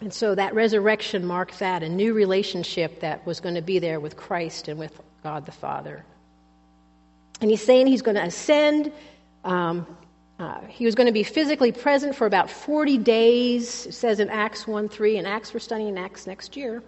And 0.00 0.12
so 0.12 0.34
that 0.34 0.56
resurrection 0.56 1.24
marked 1.24 1.60
that, 1.60 1.84
a 1.84 1.88
new 1.88 2.14
relationship 2.14 2.98
that 2.98 3.24
was 3.24 3.38
going 3.38 3.54
to 3.54 3.62
be 3.62 3.78
there 3.78 4.00
with 4.00 4.16
Christ 4.16 4.66
and 4.66 4.76
with 4.76 5.00
God 5.22 5.46
the 5.46 5.52
Father. 5.52 6.04
And 7.40 7.48
he's 7.48 7.62
saying 7.62 7.86
he's 7.86 8.02
going 8.02 8.16
to 8.16 8.24
ascend. 8.24 8.90
Um, 9.44 9.86
uh, 10.42 10.60
he 10.66 10.84
was 10.84 10.96
going 10.96 11.06
to 11.06 11.12
be 11.12 11.22
physically 11.22 11.70
present 11.70 12.16
for 12.16 12.26
about 12.26 12.50
40 12.50 12.98
days, 12.98 13.86
it 13.86 13.92
says 13.92 14.18
in 14.18 14.28
Acts 14.28 14.66
1 14.66 14.88
3, 14.88 15.18
and 15.18 15.26
Acts, 15.28 15.54
we're 15.54 15.60
studying 15.60 15.96
Acts 15.96 16.26
next 16.26 16.56
year. 16.56 16.82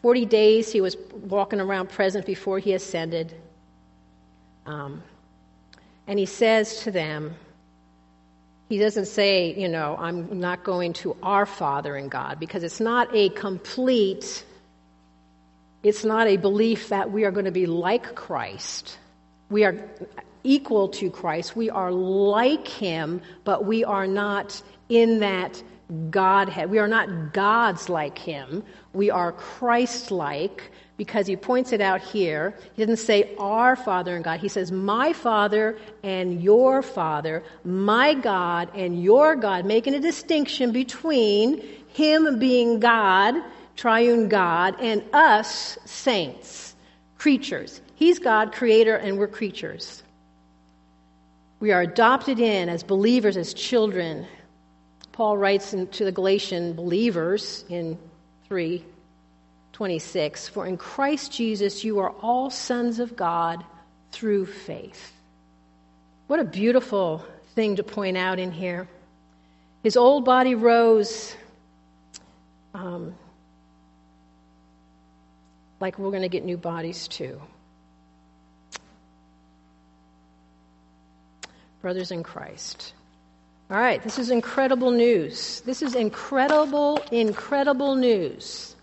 40 0.00 0.24
days 0.24 0.72
he 0.72 0.80
was 0.80 0.96
walking 1.12 1.60
around 1.60 1.90
present 1.90 2.24
before 2.24 2.58
he 2.58 2.72
ascended. 2.72 3.34
Um, 4.64 5.02
and 6.06 6.18
he 6.18 6.24
says 6.24 6.80
to 6.84 6.90
them, 6.90 7.34
he 8.70 8.78
doesn't 8.78 9.08
say, 9.08 9.54
you 9.54 9.68
know, 9.68 9.94
I'm 9.98 10.40
not 10.40 10.64
going 10.64 10.94
to 10.94 11.18
our 11.22 11.44
Father 11.44 11.98
in 11.98 12.08
God, 12.08 12.40
because 12.40 12.62
it's 12.62 12.80
not 12.80 13.14
a 13.14 13.28
complete, 13.28 14.42
it's 15.82 16.02
not 16.02 16.28
a 16.28 16.38
belief 16.38 16.88
that 16.88 17.10
we 17.12 17.24
are 17.24 17.30
going 17.30 17.44
to 17.44 17.50
be 17.52 17.66
like 17.66 18.14
Christ. 18.14 18.96
We 19.50 19.64
are 19.64 19.76
equal 20.42 20.88
to 20.88 21.10
Christ. 21.10 21.56
We 21.56 21.70
are 21.70 21.90
like 21.90 22.68
him, 22.68 23.22
but 23.44 23.64
we 23.64 23.84
are 23.84 24.06
not 24.06 24.62
in 24.88 25.20
that 25.20 25.62
Godhead. 26.10 26.70
We 26.70 26.78
are 26.78 26.88
not 26.88 27.32
gods 27.32 27.88
like 27.88 28.18
him. 28.18 28.62
We 28.92 29.10
are 29.10 29.32
Christ 29.32 30.10
like 30.10 30.70
because 30.96 31.26
he 31.26 31.36
points 31.36 31.72
it 31.72 31.80
out 31.80 32.00
here. 32.00 32.56
He 32.74 32.82
doesn't 32.82 33.04
say 33.04 33.34
our 33.38 33.76
Father 33.76 34.14
and 34.14 34.24
God. 34.24 34.40
He 34.40 34.48
says 34.48 34.70
my 34.70 35.12
Father 35.12 35.76
and 36.02 36.42
your 36.42 36.82
Father, 36.82 37.42
my 37.64 38.14
God 38.14 38.70
and 38.74 39.02
your 39.02 39.36
God, 39.36 39.64
making 39.64 39.94
a 39.94 40.00
distinction 40.00 40.72
between 40.72 41.60
him 41.88 42.38
being 42.38 42.80
God, 42.80 43.34
triune 43.76 44.28
God, 44.28 44.76
and 44.80 45.04
us, 45.12 45.78
saints, 45.84 46.74
creatures. 47.18 47.80
He's 48.04 48.18
God, 48.18 48.52
creator, 48.52 48.94
and 48.96 49.16
we're 49.16 49.28
creatures. 49.28 50.02
We 51.58 51.72
are 51.72 51.80
adopted 51.80 52.38
in 52.38 52.68
as 52.68 52.82
believers, 52.82 53.38
as 53.38 53.54
children. 53.54 54.26
Paul 55.12 55.38
writes 55.38 55.70
to 55.70 56.04
the 56.04 56.12
Galatian 56.12 56.74
believers 56.74 57.64
in 57.70 57.96
3 58.46 58.84
26 59.72 60.48
For 60.50 60.66
in 60.66 60.76
Christ 60.76 61.32
Jesus 61.32 61.82
you 61.82 62.00
are 62.00 62.10
all 62.20 62.50
sons 62.50 62.98
of 62.98 63.16
God 63.16 63.64
through 64.12 64.44
faith. 64.44 65.14
What 66.26 66.40
a 66.40 66.44
beautiful 66.44 67.24
thing 67.54 67.76
to 67.76 67.82
point 67.82 68.18
out 68.18 68.38
in 68.38 68.52
here. 68.52 68.86
His 69.82 69.96
old 69.96 70.26
body 70.26 70.54
rose 70.54 71.34
um, 72.74 73.14
like 75.80 75.98
we're 75.98 76.10
going 76.10 76.20
to 76.20 76.28
get 76.28 76.44
new 76.44 76.58
bodies 76.58 77.08
too. 77.08 77.40
Brothers 81.84 82.10
in 82.10 82.22
Christ. 82.22 82.94
All 83.70 83.76
right, 83.76 84.02
this 84.02 84.18
is 84.18 84.30
incredible 84.30 84.90
news. 84.90 85.60
This 85.66 85.82
is 85.82 85.94
incredible, 85.94 86.98
incredible 87.12 87.94
news. 87.94 88.74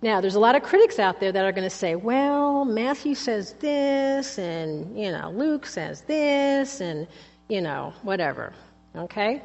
Now, 0.00 0.22
there's 0.22 0.34
a 0.34 0.40
lot 0.40 0.56
of 0.56 0.62
critics 0.62 0.98
out 0.98 1.20
there 1.20 1.32
that 1.32 1.44
are 1.44 1.52
going 1.52 1.68
to 1.68 1.76
say, 1.84 1.96
well, 1.96 2.64
Matthew 2.64 3.14
says 3.14 3.52
this, 3.60 4.38
and, 4.38 4.98
you 4.98 5.12
know, 5.12 5.30
Luke 5.32 5.66
says 5.66 6.00
this, 6.02 6.80
and, 6.80 7.06
you 7.50 7.60
know, 7.60 7.92
whatever. 8.00 8.54
Okay? 8.96 9.42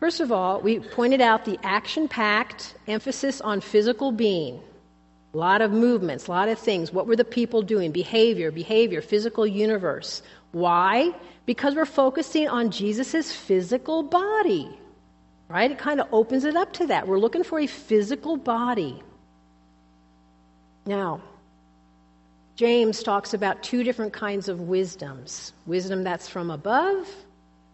First 0.00 0.18
of 0.18 0.32
all, 0.32 0.60
we 0.60 0.80
pointed 0.80 1.20
out 1.20 1.44
the 1.44 1.56
action 1.62 2.08
packed 2.08 2.74
emphasis 2.88 3.40
on 3.40 3.60
physical 3.60 4.10
being. 4.10 4.60
A 5.34 5.38
lot 5.38 5.62
of 5.62 5.70
movements, 5.70 6.26
a 6.26 6.32
lot 6.32 6.48
of 6.48 6.58
things. 6.58 6.92
What 6.92 7.06
were 7.06 7.14
the 7.14 7.24
people 7.24 7.62
doing? 7.62 7.92
Behavior, 7.92 8.50
behavior, 8.50 9.00
physical 9.00 9.46
universe. 9.46 10.20
Why? 10.52 11.12
Because 11.46 11.74
we're 11.74 11.84
focusing 11.86 12.48
on 12.48 12.70
Jesus' 12.70 13.32
physical 13.32 14.02
body. 14.02 14.78
Right? 15.48 15.70
It 15.70 15.78
kind 15.78 16.00
of 16.00 16.08
opens 16.12 16.44
it 16.44 16.56
up 16.56 16.72
to 16.74 16.86
that. 16.86 17.06
We're 17.06 17.18
looking 17.18 17.42
for 17.42 17.58
a 17.58 17.66
physical 17.66 18.36
body. 18.36 19.02
Now, 20.86 21.20
James 22.56 23.02
talks 23.02 23.34
about 23.34 23.62
two 23.62 23.82
different 23.82 24.12
kinds 24.12 24.48
of 24.48 24.60
wisdoms 24.60 25.52
wisdom 25.66 26.04
that's 26.04 26.28
from 26.28 26.50
above, 26.50 27.08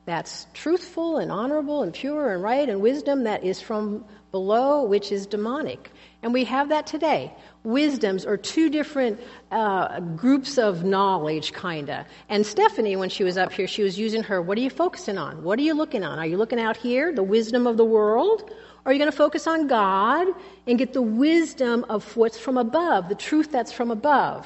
that's 0.06 0.46
truthful 0.54 1.18
and 1.18 1.30
honorable 1.30 1.82
and 1.82 1.92
pure 1.92 2.32
and 2.32 2.42
right, 2.42 2.68
and 2.68 2.80
wisdom 2.80 3.24
that 3.24 3.44
is 3.44 3.60
from 3.60 4.04
below, 4.30 4.84
which 4.84 5.12
is 5.12 5.26
demonic. 5.26 5.90
And 6.22 6.32
we 6.32 6.44
have 6.44 6.70
that 6.70 6.86
today. 6.86 7.32
Wisdoms 7.62 8.26
are 8.26 8.36
two 8.36 8.70
different 8.70 9.20
uh, 9.52 10.00
groups 10.00 10.58
of 10.58 10.82
knowledge, 10.82 11.52
kind 11.52 11.88
of. 11.88 12.06
And 12.28 12.44
Stephanie, 12.44 12.96
when 12.96 13.08
she 13.08 13.22
was 13.22 13.38
up 13.38 13.52
here, 13.52 13.68
she 13.68 13.84
was 13.84 13.96
using 13.98 14.24
her, 14.24 14.42
what 14.42 14.58
are 14.58 14.60
you 14.60 14.70
focusing 14.70 15.16
on? 15.16 15.44
What 15.44 15.60
are 15.60 15.62
you 15.62 15.74
looking 15.74 16.02
on? 16.02 16.18
Are 16.18 16.26
you 16.26 16.36
looking 16.36 16.58
out 16.58 16.76
here, 16.76 17.12
the 17.12 17.22
wisdom 17.22 17.68
of 17.68 17.76
the 17.76 17.84
world? 17.84 18.50
Or 18.84 18.90
are 18.90 18.92
you 18.92 18.98
going 18.98 19.10
to 19.10 19.16
focus 19.16 19.46
on 19.46 19.68
God 19.68 20.26
and 20.66 20.76
get 20.76 20.92
the 20.92 21.02
wisdom 21.02 21.84
of 21.88 22.16
what's 22.16 22.38
from 22.38 22.58
above, 22.58 23.08
the 23.08 23.14
truth 23.14 23.52
that's 23.52 23.70
from 23.70 23.92
above? 23.92 24.44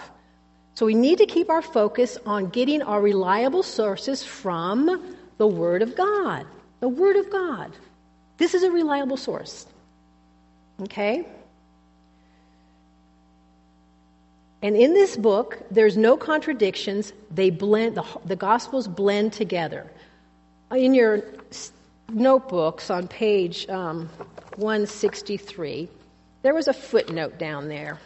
So 0.75 0.85
we 0.85 0.95
need 0.95 1.19
to 1.19 1.27
keep 1.27 1.49
our 1.49 1.63
focus 1.63 2.19
on 2.27 2.49
getting 2.49 2.83
our 2.83 3.01
reliable 3.01 3.63
sources 3.63 4.23
from 4.23 5.17
the 5.39 5.47
Word 5.47 5.81
of 5.81 5.95
God. 5.97 6.47
The 6.81 6.89
Word 6.89 7.17
of 7.17 7.31
God. 7.31 7.73
This 8.37 8.55
is 8.55 8.63
a 8.63 8.71
reliable 8.71 9.17
source. 9.17 9.67
Okay? 10.83 11.27
And 14.63 14.77
in 14.77 14.95
this 14.95 15.17
book, 15.17 15.59
there's 15.71 15.97
no 15.97 16.17
contradictions. 16.17 17.13
They 17.31 17.51
blend, 17.51 17.97
the, 17.97 18.05
the 18.25 18.37
Gospels 18.37 18.87
blend 18.87 19.33
together. 19.33 19.91
In 20.71 20.95
your 20.95 21.23
notebooks 22.09 22.89
on 22.89 23.09
page 23.09 23.69
um, 23.69 24.09
163, 24.57 25.89
there 26.43 26.55
was 26.55 26.69
a 26.69 26.73
footnote 26.73 27.39
down 27.39 27.69
there. 27.69 27.99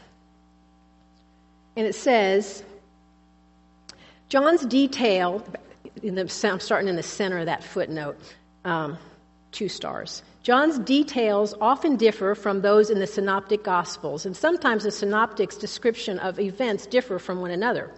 And 1.76 1.86
it 1.86 1.94
says, 1.94 2.64
John's 4.30 4.64
detail, 4.64 5.46
the, 6.02 6.20
I'm 6.44 6.60
starting 6.60 6.88
in 6.88 6.96
the 6.96 7.02
center 7.02 7.38
of 7.38 7.46
that 7.46 7.62
footnote, 7.62 8.18
um, 8.64 8.96
two 9.52 9.68
stars. 9.68 10.22
John's 10.46 10.78
details 10.78 11.56
often 11.60 11.96
differ 11.96 12.36
from 12.36 12.60
those 12.60 12.88
in 12.88 13.00
the 13.00 13.06
synoptic 13.08 13.64
gospels, 13.64 14.24
and 14.24 14.36
sometimes 14.36 14.84
the 14.84 14.92
synoptic's 14.92 15.56
description 15.56 16.20
of 16.20 16.38
events 16.38 16.86
differ 16.86 17.18
from 17.18 17.40
one 17.40 17.50
another. 17.50 17.90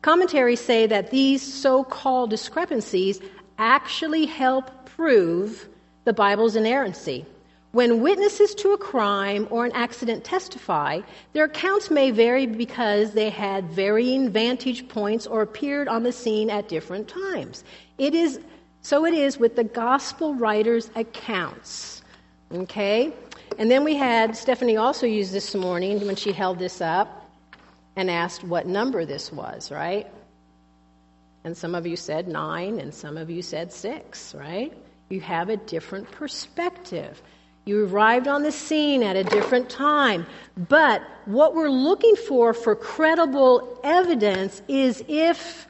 Commentaries 0.00 0.60
say 0.60 0.86
that 0.86 1.10
these 1.10 1.42
so 1.42 1.82
called 1.82 2.30
discrepancies 2.30 3.18
actually 3.58 4.26
help 4.26 4.70
prove 4.94 5.68
the 6.04 6.12
Bible's 6.12 6.54
inerrancy. 6.54 7.26
When 7.72 8.00
witnesses 8.00 8.54
to 8.56 8.74
a 8.74 8.78
crime 8.78 9.48
or 9.50 9.64
an 9.64 9.72
accident 9.72 10.22
testify, 10.22 11.00
their 11.32 11.46
accounts 11.46 11.90
may 11.90 12.12
vary 12.12 12.46
because 12.46 13.10
they 13.10 13.28
had 13.28 13.68
varying 13.72 14.30
vantage 14.30 14.86
points 14.88 15.26
or 15.26 15.42
appeared 15.42 15.88
on 15.88 16.04
the 16.04 16.12
scene 16.12 16.48
at 16.48 16.68
different 16.68 17.08
times. 17.08 17.64
It 17.98 18.14
is 18.14 18.38
so 18.82 19.06
it 19.06 19.14
is 19.14 19.38
with 19.38 19.56
the 19.56 19.64
gospel 19.64 20.34
writers' 20.34 20.90
accounts. 20.96 22.02
Okay? 22.52 23.12
And 23.58 23.70
then 23.70 23.84
we 23.84 23.94
had, 23.94 24.36
Stephanie 24.36 24.76
also 24.76 25.06
used 25.06 25.32
this 25.32 25.54
morning 25.54 26.04
when 26.06 26.16
she 26.16 26.32
held 26.32 26.58
this 26.58 26.80
up 26.80 27.30
and 27.96 28.10
asked 28.10 28.42
what 28.42 28.66
number 28.66 29.04
this 29.04 29.32
was, 29.32 29.70
right? 29.70 30.06
And 31.44 31.56
some 31.56 31.74
of 31.74 31.86
you 31.86 31.96
said 31.96 32.28
nine, 32.28 32.78
and 32.78 32.92
some 32.92 33.16
of 33.16 33.30
you 33.30 33.42
said 33.42 33.72
six, 33.72 34.34
right? 34.34 34.72
You 35.10 35.20
have 35.20 35.48
a 35.48 35.56
different 35.56 36.10
perspective. 36.10 37.22
You 37.64 37.86
arrived 37.86 38.26
on 38.26 38.42
the 38.42 38.52
scene 38.52 39.02
at 39.02 39.14
a 39.14 39.24
different 39.24 39.70
time. 39.70 40.26
But 40.56 41.02
what 41.26 41.54
we're 41.54 41.70
looking 41.70 42.16
for 42.16 42.54
for 42.54 42.74
credible 42.74 43.80
evidence 43.84 44.62
is 44.66 45.04
if 45.06 45.68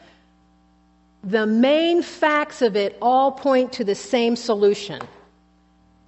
the 1.24 1.46
main 1.46 2.02
facts 2.02 2.62
of 2.62 2.76
it 2.76 2.98
all 3.00 3.32
point 3.32 3.74
to 3.74 3.84
the 3.84 3.94
same 3.94 4.36
solution. 4.36 5.00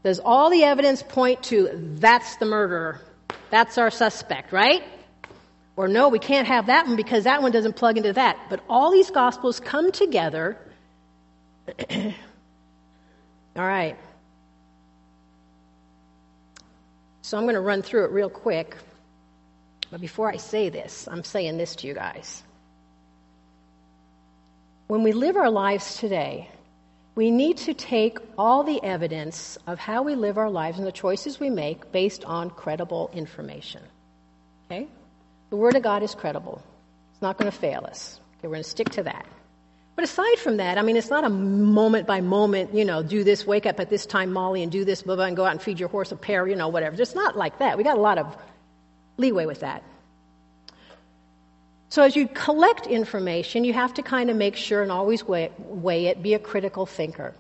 Does 0.02 0.20
all 0.20 0.50
the 0.50 0.64
evidence 0.64 1.02
point 1.02 1.42
to 1.44 1.70
that's 1.98 2.36
the 2.36 2.46
murderer? 2.46 3.00
That's 3.50 3.78
our 3.78 3.90
suspect, 3.90 4.52
right? 4.52 4.82
Or 5.76 5.88
no, 5.88 6.08
we 6.08 6.18
can't 6.18 6.46
have 6.46 6.66
that 6.66 6.86
one 6.86 6.96
because 6.96 7.24
that 7.24 7.42
one 7.42 7.50
doesn't 7.50 7.74
plug 7.74 7.96
into 7.96 8.12
that. 8.12 8.38
But 8.48 8.60
all 8.68 8.92
these 8.92 9.10
gospels 9.10 9.58
come 9.60 9.90
together. 9.90 10.58
all 11.90 12.12
right. 13.56 13.96
So 17.22 17.38
I'm 17.38 17.44
going 17.44 17.54
to 17.54 17.60
run 17.60 17.82
through 17.82 18.04
it 18.04 18.10
real 18.12 18.30
quick. 18.30 18.76
But 19.90 20.00
before 20.00 20.30
I 20.30 20.36
say 20.36 20.68
this, 20.68 21.08
I'm 21.10 21.24
saying 21.24 21.56
this 21.56 21.74
to 21.76 21.86
you 21.86 21.94
guys. 21.94 22.43
When 24.86 25.02
we 25.02 25.12
live 25.12 25.36
our 25.36 25.50
lives 25.50 25.96
today, 25.96 26.50
we 27.14 27.30
need 27.30 27.56
to 27.58 27.74
take 27.74 28.18
all 28.36 28.64
the 28.64 28.82
evidence 28.82 29.56
of 29.66 29.78
how 29.78 30.02
we 30.02 30.14
live 30.14 30.36
our 30.36 30.50
lives 30.50 30.78
and 30.78 30.86
the 30.86 30.92
choices 30.92 31.40
we 31.40 31.48
make 31.48 31.90
based 31.90 32.24
on 32.24 32.50
credible 32.50 33.10
information. 33.14 33.80
Okay? 34.66 34.86
The 35.50 35.56
Word 35.56 35.76
of 35.76 35.82
God 35.82 36.02
is 36.02 36.14
credible. 36.14 36.62
It's 37.12 37.22
not 37.22 37.38
going 37.38 37.50
to 37.50 37.56
fail 37.56 37.86
us. 37.86 38.20
Okay, 38.38 38.48
we're 38.48 38.54
going 38.54 38.64
to 38.64 38.68
stick 38.68 38.90
to 38.90 39.04
that. 39.04 39.26
But 39.96 40.04
aside 40.04 40.38
from 40.38 40.56
that, 40.58 40.76
I 40.76 40.82
mean, 40.82 40.96
it's 40.96 41.10
not 41.10 41.24
a 41.24 41.30
moment 41.30 42.06
by 42.06 42.20
moment, 42.20 42.74
you 42.74 42.84
know, 42.84 43.02
do 43.02 43.24
this, 43.24 43.46
wake 43.46 43.64
up 43.64 43.78
at 43.78 43.88
this 43.88 44.04
time, 44.04 44.32
Molly, 44.32 44.62
and 44.62 44.72
do 44.72 44.84
this, 44.84 45.02
blah, 45.02 45.14
blah, 45.14 45.26
and 45.26 45.36
go 45.36 45.44
out 45.44 45.52
and 45.52 45.62
feed 45.62 45.78
your 45.78 45.88
horse 45.88 46.10
a 46.10 46.16
pear, 46.16 46.46
you 46.48 46.56
know, 46.56 46.68
whatever. 46.68 47.00
It's 47.00 47.14
not 47.14 47.36
like 47.36 47.58
that. 47.60 47.78
We 47.78 47.84
got 47.84 47.96
a 47.96 48.00
lot 48.00 48.18
of 48.18 48.36
leeway 49.16 49.46
with 49.46 49.60
that. 49.60 49.84
So 51.94 52.02
as 52.02 52.16
you 52.16 52.26
collect 52.26 52.88
information, 52.88 53.62
you 53.62 53.72
have 53.72 53.94
to 53.94 54.02
kind 54.02 54.28
of 54.28 54.34
make 54.36 54.56
sure 54.56 54.82
and 54.82 54.90
always 54.90 55.22
weigh, 55.28 55.52
weigh 55.58 56.06
it, 56.06 56.24
be 56.24 56.34
a 56.34 56.40
critical 56.40 56.86
thinker. 56.86 57.36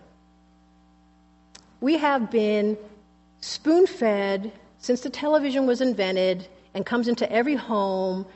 We 1.80 1.98
have 1.98 2.30
been 2.30 2.78
spoon 3.40 3.88
fed 3.88 4.52
since 4.78 5.00
the 5.00 5.10
television 5.10 5.66
was 5.66 5.80
invented 5.80 6.46
and 6.72 6.86
comes 6.86 7.08
into 7.08 7.28
every 7.32 7.56
home. 7.56 8.26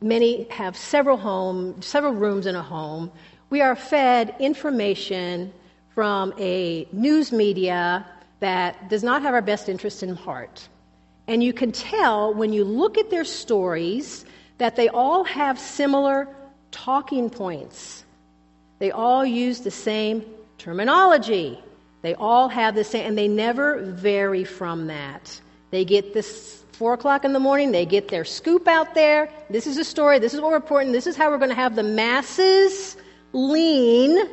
Many 0.00 0.44
have 0.44 0.76
several 0.76 1.16
homes, 1.16 1.84
several 1.84 2.12
rooms 2.12 2.46
in 2.46 2.54
a 2.54 2.62
home. 2.62 3.10
We 3.50 3.60
are 3.60 3.74
fed 3.74 4.36
information 4.38 5.52
from 5.92 6.34
a 6.38 6.86
news 6.92 7.32
media 7.32 8.06
that 8.38 8.88
does 8.88 9.02
not 9.02 9.22
have 9.22 9.34
our 9.34 9.42
best 9.42 9.68
interest 9.68 10.04
in 10.04 10.14
heart. 10.14 10.68
And 11.26 11.42
you 11.42 11.52
can 11.52 11.72
tell 11.72 12.32
when 12.32 12.52
you 12.52 12.62
look 12.62 12.96
at 12.96 13.10
their 13.10 13.24
stories 13.24 14.24
that 14.58 14.76
they 14.76 14.88
all 14.88 15.24
have 15.24 15.58
similar 15.58 16.28
talking 16.70 17.30
points. 17.30 18.04
They 18.78 18.90
all 18.90 19.24
use 19.24 19.60
the 19.60 19.70
same 19.70 20.24
terminology. 20.58 21.58
They 22.02 22.14
all 22.14 22.48
have 22.48 22.74
the 22.74 22.84
same, 22.84 23.06
and 23.06 23.18
they 23.18 23.28
never 23.28 23.82
vary 23.82 24.44
from 24.44 24.86
that. 24.88 25.40
They 25.70 25.84
get 25.84 26.14
this 26.14 26.64
four 26.72 26.92
o'clock 26.92 27.24
in 27.24 27.32
the 27.32 27.40
morning, 27.40 27.72
they 27.72 27.84
get 27.84 28.06
their 28.06 28.24
scoop 28.24 28.68
out 28.68 28.94
there. 28.94 29.30
This 29.50 29.66
is 29.66 29.78
a 29.78 29.84
story, 29.84 30.20
this 30.20 30.32
is 30.32 30.40
what 30.40 30.50
we're 30.50 30.56
reporting, 30.58 30.92
this 30.92 31.08
is 31.08 31.16
how 31.16 31.28
we're 31.30 31.38
going 31.38 31.50
to 31.50 31.56
have 31.56 31.74
the 31.74 31.82
masses 31.82 32.96
lean. 33.32 34.28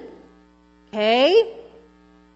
Okay? 0.90 1.58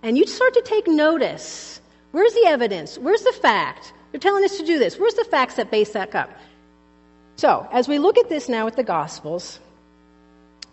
And 0.01 0.17
you 0.17 0.25
start 0.25 0.55
to 0.55 0.61
take 0.63 0.87
notice. 0.87 1.79
Where's 2.11 2.33
the 2.33 2.45
evidence? 2.47 2.97
Where's 2.97 3.21
the 3.21 3.33
fact? 3.33 3.93
They're 4.11 4.19
telling 4.19 4.43
us 4.43 4.57
to 4.57 4.65
do 4.65 4.79
this. 4.79 4.97
Where's 4.97 5.13
the 5.13 5.25
facts 5.25 5.55
that 5.55 5.69
base 5.69 5.91
that 5.91 6.15
up? 6.15 6.31
So, 7.39 7.65
as 7.71 7.87
we 7.87 7.99
look 7.99 8.17
at 8.17 8.27
this 8.27 8.49
now 8.49 8.65
with 8.65 8.75
the 8.75 8.83
Gospels, 8.83 9.61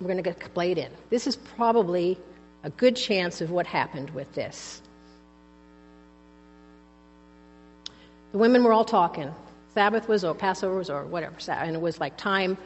we're 0.01 0.09
going 0.09 0.17
to 0.17 0.23
get 0.25 0.53
played 0.53 0.79
in. 0.79 0.91
This 1.11 1.29
is 1.29 1.37
probably 1.37 2.19
a 2.65 2.71
good 2.71 2.97
chance 2.97 3.41
of 3.41 3.53
what 3.53 3.69
happened 3.69 4.11
with 4.11 4.35
this. 4.35 4.83
The 8.33 8.39
women 8.39 8.65
were 8.65 8.73
all 8.73 8.85
talking. 8.85 9.33
Sabbath 9.75 10.09
was 10.09 10.25
over, 10.25 10.37
Passover 10.37 10.77
was 10.77 10.91
over, 10.91 11.07
whatever, 11.07 11.37
and 11.53 11.77
it 11.77 11.81
was 11.81 12.01
like 12.01 12.17
time 12.17 12.59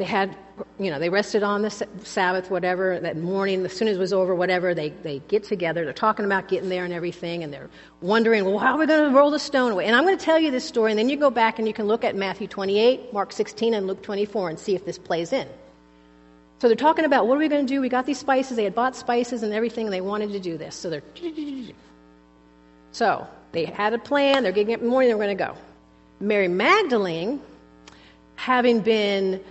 they 0.00 0.06
had, 0.06 0.34
you 0.78 0.90
know, 0.90 0.98
they 0.98 1.10
rested 1.10 1.42
on 1.42 1.60
the 1.60 1.68
Sabbath, 2.04 2.50
whatever, 2.50 2.98
that 3.00 3.18
morning, 3.18 3.66
as 3.66 3.74
soon 3.74 3.86
as 3.86 3.98
it 3.98 4.00
was 4.00 4.14
over, 4.14 4.34
whatever, 4.34 4.72
they, 4.72 4.88
they 4.88 5.18
get 5.28 5.44
together. 5.44 5.84
They're 5.84 5.92
talking 5.92 6.24
about 6.24 6.48
getting 6.48 6.70
there 6.70 6.86
and 6.86 6.94
everything, 6.94 7.44
and 7.44 7.52
they're 7.52 7.68
wondering, 8.00 8.46
well, 8.46 8.58
how 8.58 8.76
are 8.76 8.78
we 8.78 8.86
going 8.86 9.10
to 9.10 9.14
roll 9.14 9.30
the 9.30 9.38
stone 9.38 9.72
away? 9.72 9.84
And 9.84 9.94
I'm 9.94 10.04
going 10.04 10.16
to 10.16 10.24
tell 10.24 10.38
you 10.38 10.50
this 10.50 10.64
story, 10.64 10.90
and 10.90 10.98
then 10.98 11.10
you 11.10 11.18
go 11.18 11.28
back 11.28 11.58
and 11.58 11.68
you 11.68 11.74
can 11.74 11.86
look 11.86 12.02
at 12.02 12.16
Matthew 12.16 12.46
28, 12.46 13.12
Mark 13.12 13.30
16, 13.30 13.74
and 13.74 13.86
Luke 13.86 14.02
24 14.02 14.48
and 14.48 14.58
see 14.58 14.74
if 14.74 14.86
this 14.86 14.96
plays 14.96 15.34
in. 15.34 15.46
So 16.60 16.68
they're 16.68 16.76
talking 16.76 17.04
about 17.04 17.26
what 17.26 17.34
are 17.34 17.40
we 17.40 17.48
going 17.48 17.66
to 17.66 17.70
do? 17.70 17.82
We 17.82 17.90
got 17.90 18.06
these 18.06 18.18
spices. 18.18 18.56
They 18.56 18.64
had 18.64 18.74
bought 18.74 18.96
spices 18.96 19.42
and 19.42 19.52
everything, 19.52 19.84
and 19.84 19.92
they 19.92 20.00
wanted 20.00 20.32
to 20.32 20.40
do 20.40 20.56
this. 20.56 20.74
So 20.76 20.88
they're. 20.88 21.02
So 22.92 23.26
they 23.52 23.66
had 23.66 23.92
a 23.92 23.98
plan. 23.98 24.44
They're 24.44 24.52
getting 24.52 24.72
up 24.72 24.80
in 24.80 24.86
the 24.86 24.90
morning. 24.90 25.10
They're 25.10 25.18
going 25.18 25.36
to 25.36 25.44
go. 25.44 25.54
Mary 26.20 26.48
Magdalene, 26.48 27.42
having 28.36 28.80
been 28.80 29.44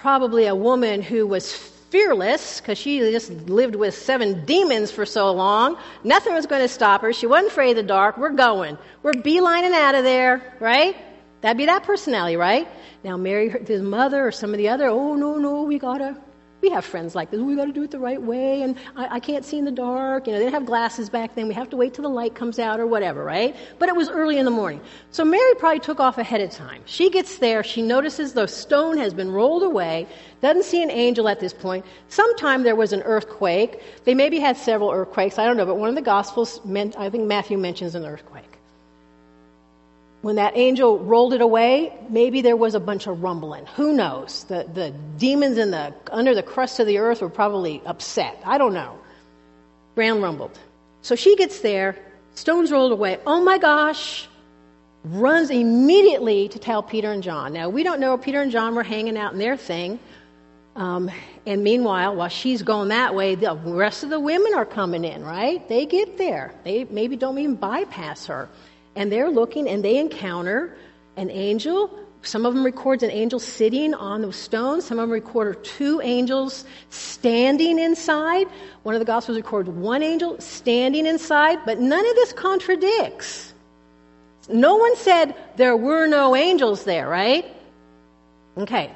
probably 0.00 0.46
a 0.46 0.54
woman 0.54 1.02
who 1.02 1.26
was 1.26 1.52
fearless 1.90 2.60
because 2.60 2.78
she 2.78 2.98
just 2.98 3.30
lived 3.48 3.74
with 3.74 3.94
seven 3.94 4.44
demons 4.44 4.90
for 4.90 5.06
so 5.06 5.32
long. 5.32 5.76
Nothing 6.04 6.34
was 6.34 6.46
going 6.46 6.62
to 6.62 6.68
stop 6.68 7.00
her. 7.02 7.12
She 7.12 7.26
wasn't 7.26 7.48
afraid 7.50 7.70
of 7.70 7.76
the 7.76 7.82
dark. 7.82 8.18
We're 8.18 8.30
going. 8.30 8.78
We're 9.02 9.12
beelining 9.12 9.72
out 9.72 9.94
of 9.94 10.04
there, 10.04 10.54
right? 10.60 10.96
That'd 11.40 11.56
be 11.56 11.66
that 11.66 11.84
personality, 11.84 12.36
right? 12.36 12.68
Now, 13.04 13.16
Mary, 13.16 13.48
his 13.48 13.82
mother, 13.82 14.26
or 14.26 14.32
some 14.32 14.52
of 14.52 14.58
the 14.58 14.68
other, 14.68 14.88
oh, 14.88 15.14
no, 15.14 15.36
no, 15.36 15.62
we 15.62 15.78
gotta, 15.78 16.16
we 16.68 16.74
have 16.74 16.84
friends 16.84 17.14
like 17.14 17.30
this. 17.30 17.40
We 17.40 17.56
got 17.56 17.64
to 17.64 17.72
do 17.72 17.82
it 17.82 17.90
the 17.90 17.98
right 17.98 18.20
way, 18.20 18.60
and 18.60 18.76
I, 18.94 19.16
I, 19.16 19.20
can't 19.20 19.42
see 19.42 19.56
in 19.56 19.64
the 19.64 19.70
dark. 19.70 20.26
You 20.26 20.34
know, 20.34 20.38
they 20.38 20.44
didn't 20.44 20.54
have 20.54 20.66
glasses 20.66 21.08
back 21.08 21.34
then. 21.34 21.48
We 21.48 21.54
have 21.54 21.70
to 21.70 21.78
wait 21.78 21.94
till 21.94 22.02
the 22.02 22.10
light 22.10 22.34
comes 22.34 22.58
out 22.58 22.78
or 22.78 22.86
whatever, 22.86 23.24
right? 23.24 23.56
But 23.78 23.88
it 23.88 23.96
was 23.96 24.10
early 24.10 24.36
in 24.36 24.44
the 24.44 24.50
morning. 24.50 24.82
So 25.10 25.24
Mary 25.24 25.54
probably 25.54 25.80
took 25.80 25.98
off 25.98 26.18
ahead 26.18 26.42
of 26.42 26.50
time. 26.50 26.82
She 26.84 27.08
gets 27.08 27.38
there. 27.38 27.64
She 27.64 27.80
notices 27.80 28.34
the 28.34 28.46
stone 28.46 28.98
has 28.98 29.14
been 29.14 29.32
rolled 29.32 29.62
away. 29.62 30.06
Doesn't 30.42 30.64
see 30.64 30.82
an 30.82 30.90
angel 30.90 31.26
at 31.26 31.40
this 31.40 31.54
point. 31.54 31.86
Sometime 32.10 32.64
there 32.64 32.76
was 32.76 32.92
an 32.92 33.00
earthquake. 33.04 33.82
They 34.04 34.14
maybe 34.14 34.38
had 34.38 34.58
several 34.58 34.90
earthquakes. 34.90 35.38
I 35.38 35.46
don't 35.46 35.56
know, 35.56 35.64
but 35.64 35.76
one 35.76 35.88
of 35.88 35.94
the 35.94 36.02
Gospels, 36.02 36.60
meant, 36.66 36.98
I 36.98 37.08
think 37.08 37.24
Matthew 37.24 37.56
mentions 37.56 37.94
an 37.94 38.04
earthquake. 38.04 38.47
When 40.20 40.36
that 40.36 40.56
angel 40.56 40.98
rolled 40.98 41.32
it 41.32 41.40
away, 41.40 41.92
maybe 42.08 42.42
there 42.42 42.56
was 42.56 42.74
a 42.74 42.80
bunch 42.80 43.06
of 43.06 43.22
rumbling. 43.22 43.66
Who 43.76 43.92
knows? 43.92 44.44
The, 44.44 44.68
the 44.72 44.90
demons 45.16 45.58
in 45.58 45.70
the, 45.70 45.94
under 46.10 46.34
the 46.34 46.42
crust 46.42 46.80
of 46.80 46.88
the 46.88 46.98
earth 46.98 47.20
were 47.20 47.28
probably 47.28 47.80
upset. 47.86 48.40
I 48.44 48.58
don't 48.58 48.74
know. 48.74 48.98
Ground 49.94 50.22
rumbled. 50.22 50.58
So 51.02 51.14
she 51.14 51.36
gets 51.36 51.60
there, 51.60 51.96
stones 52.34 52.72
rolled 52.72 52.90
away. 52.92 53.18
Oh 53.26 53.42
my 53.42 53.58
gosh! 53.58 54.28
Runs 55.04 55.50
immediately 55.50 56.48
to 56.48 56.58
tell 56.58 56.82
Peter 56.82 57.12
and 57.12 57.22
John. 57.22 57.52
Now, 57.52 57.68
we 57.68 57.84
don't 57.84 58.00
know 58.00 58.18
Peter 58.18 58.40
and 58.40 58.50
John 58.50 58.74
were 58.74 58.82
hanging 58.82 59.16
out 59.16 59.32
in 59.32 59.38
their 59.38 59.56
thing. 59.56 60.00
Um, 60.74 61.10
and 61.46 61.62
meanwhile, 61.62 62.16
while 62.16 62.28
she's 62.28 62.62
going 62.62 62.88
that 62.88 63.14
way, 63.14 63.36
the 63.36 63.54
rest 63.54 64.02
of 64.02 64.10
the 64.10 64.20
women 64.20 64.54
are 64.54 64.66
coming 64.66 65.04
in, 65.04 65.24
right? 65.24 65.66
They 65.68 65.86
get 65.86 66.18
there. 66.18 66.54
They 66.64 66.84
maybe 66.84 67.16
don't 67.16 67.38
even 67.38 67.54
bypass 67.54 68.26
her 68.26 68.48
and 68.98 69.12
they're 69.12 69.30
looking 69.30 69.68
and 69.68 69.82
they 69.84 69.96
encounter 69.96 70.76
an 71.16 71.30
angel. 71.30 71.96
Some 72.22 72.44
of 72.44 72.52
them 72.52 72.64
records 72.64 73.04
an 73.04 73.12
angel 73.12 73.38
sitting 73.38 73.94
on 73.94 74.22
the 74.22 74.32
stone. 74.32 74.82
Some 74.82 74.98
of 74.98 75.04
them 75.04 75.12
record 75.12 75.62
two 75.62 76.00
angels 76.00 76.64
standing 76.90 77.78
inside. 77.78 78.48
One 78.82 78.96
of 78.96 78.98
the 78.98 79.04
Gospels 79.04 79.36
records 79.36 79.68
one 79.68 80.02
angel 80.02 80.40
standing 80.40 81.06
inside, 81.06 81.60
but 81.64 81.78
none 81.78 82.04
of 82.04 82.14
this 82.16 82.32
contradicts. 82.32 83.54
No 84.48 84.74
one 84.74 84.96
said 84.96 85.36
there 85.56 85.76
were 85.76 86.08
no 86.08 86.34
angels 86.34 86.82
there, 86.82 87.08
right? 87.08 87.46
Okay. 88.56 88.90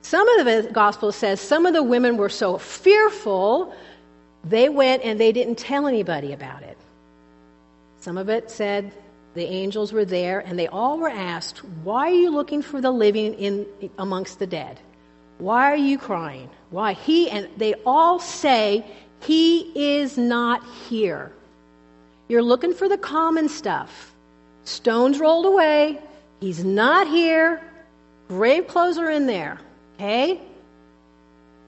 Some 0.00 0.26
of 0.38 0.46
the 0.46 0.70
Gospel 0.72 1.12
says 1.12 1.42
some 1.42 1.66
of 1.66 1.74
the 1.74 1.82
women 1.82 2.16
were 2.16 2.30
so 2.30 2.56
fearful, 2.56 3.74
they 4.44 4.70
went 4.70 5.02
and 5.02 5.20
they 5.20 5.32
didn't 5.32 5.56
tell 5.56 5.86
anybody 5.86 6.32
about 6.32 6.62
it. 6.62 6.78
Some 8.00 8.16
of 8.16 8.30
it 8.30 8.50
said 8.50 8.92
the 9.36 9.44
angels 9.44 9.92
were 9.92 10.06
there, 10.06 10.40
and 10.40 10.58
they 10.58 10.66
all 10.66 10.98
were 10.98 11.10
asked, 11.10 11.58
Why 11.84 12.10
are 12.10 12.14
you 12.14 12.30
looking 12.30 12.62
for 12.62 12.80
the 12.80 12.90
living 12.90 13.34
in, 13.34 13.66
amongst 13.98 14.38
the 14.38 14.46
dead? 14.46 14.80
Why 15.38 15.70
are 15.70 15.76
you 15.76 15.98
crying? 15.98 16.48
Why? 16.70 16.94
He, 16.94 17.30
and 17.30 17.48
they 17.58 17.74
all 17.84 18.18
say, 18.18 18.84
He 19.20 19.70
is 20.00 20.16
not 20.16 20.64
here. 20.88 21.32
You're 22.28 22.42
looking 22.42 22.72
for 22.72 22.88
the 22.88 22.96
common 22.98 23.48
stuff. 23.48 24.14
Stones 24.64 25.20
rolled 25.20 25.46
away. 25.46 26.00
He's 26.40 26.64
not 26.64 27.06
here. 27.06 27.62
Grave 28.28 28.66
clothes 28.66 28.98
are 28.98 29.10
in 29.10 29.26
there. 29.26 29.60
Okay? 29.96 30.40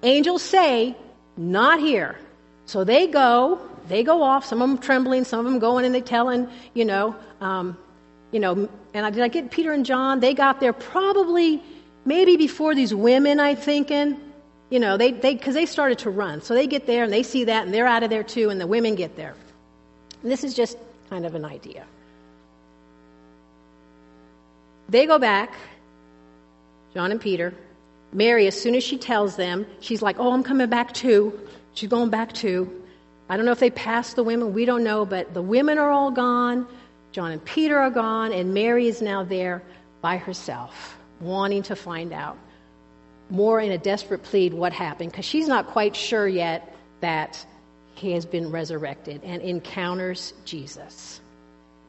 Angels 0.02 0.42
say, 0.42 0.96
Not 1.36 1.80
here. 1.80 2.18
So 2.64 2.84
they 2.84 3.06
go, 3.06 3.67
they 3.88 4.02
go 4.02 4.22
off, 4.22 4.44
some 4.44 4.62
of 4.62 4.68
them 4.68 4.78
trembling, 4.78 5.24
some 5.24 5.40
of 5.40 5.44
them 5.44 5.58
going 5.58 5.84
and 5.84 5.94
they 5.94 6.00
telling, 6.00 6.48
you 6.74 6.84
know, 6.84 7.16
um, 7.40 7.76
you 8.30 8.40
know, 8.40 8.68
and 8.94 9.06
I, 9.06 9.10
did 9.10 9.22
I 9.22 9.28
get 9.28 9.50
Peter 9.50 9.72
and 9.72 9.86
John? 9.86 10.20
They 10.20 10.34
got 10.34 10.60
there 10.60 10.72
probably, 10.72 11.62
maybe 12.04 12.36
before 12.36 12.74
these 12.74 12.94
women, 12.94 13.40
I'm 13.40 13.56
thinking. 13.56 14.20
You 14.70 14.80
know, 14.80 14.98
they, 14.98 15.12
they, 15.12 15.34
because 15.34 15.54
they 15.54 15.64
started 15.64 16.00
to 16.00 16.10
run. 16.10 16.42
So 16.42 16.54
they 16.54 16.66
get 16.66 16.86
there 16.86 17.04
and 17.04 17.12
they 17.12 17.22
see 17.22 17.44
that 17.44 17.64
and 17.64 17.72
they're 17.72 17.86
out 17.86 18.02
of 18.02 18.10
there 18.10 18.22
too, 18.22 18.50
and 18.50 18.60
the 18.60 18.66
women 18.66 18.94
get 18.96 19.16
there. 19.16 19.34
And 20.22 20.30
this 20.30 20.44
is 20.44 20.54
just 20.54 20.76
kind 21.08 21.24
of 21.24 21.34
an 21.34 21.44
idea. 21.44 21.86
They 24.90 25.06
go 25.06 25.18
back, 25.18 25.54
John 26.94 27.12
and 27.12 27.20
Peter. 27.20 27.54
Mary, 28.12 28.46
as 28.46 28.58
soon 28.58 28.74
as 28.74 28.82
she 28.82 28.96
tells 28.96 29.36
them, 29.36 29.66
she's 29.80 30.00
like, 30.00 30.18
Oh, 30.18 30.32
I'm 30.32 30.42
coming 30.42 30.68
back 30.68 30.92
too. 30.92 31.38
She's 31.74 31.88
going 31.88 32.10
back 32.10 32.32
too. 32.32 32.82
I 33.28 33.36
don't 33.36 33.44
know 33.44 33.52
if 33.52 33.60
they 33.60 33.70
passed 33.70 34.16
the 34.16 34.22
women, 34.24 34.54
we 34.54 34.64
don't 34.64 34.84
know, 34.84 35.04
but 35.04 35.34
the 35.34 35.42
women 35.42 35.78
are 35.78 35.90
all 35.90 36.10
gone. 36.10 36.66
John 37.12 37.32
and 37.32 37.44
Peter 37.44 37.78
are 37.78 37.90
gone, 37.90 38.32
and 38.32 38.54
Mary 38.54 38.88
is 38.88 39.02
now 39.02 39.24
there 39.24 39.62
by 40.00 40.16
herself, 40.16 40.96
wanting 41.20 41.62
to 41.64 41.76
find 41.76 42.12
out 42.12 42.38
more 43.30 43.60
in 43.60 43.72
a 43.72 43.78
desperate 43.78 44.22
plead 44.22 44.54
what 44.54 44.72
happened, 44.72 45.10
because 45.10 45.24
she's 45.24 45.48
not 45.48 45.66
quite 45.66 45.94
sure 45.94 46.26
yet 46.26 46.74
that 47.00 47.44
he 47.94 48.12
has 48.12 48.24
been 48.24 48.50
resurrected 48.50 49.22
and 49.24 49.42
encounters 49.42 50.32
Jesus. 50.44 51.20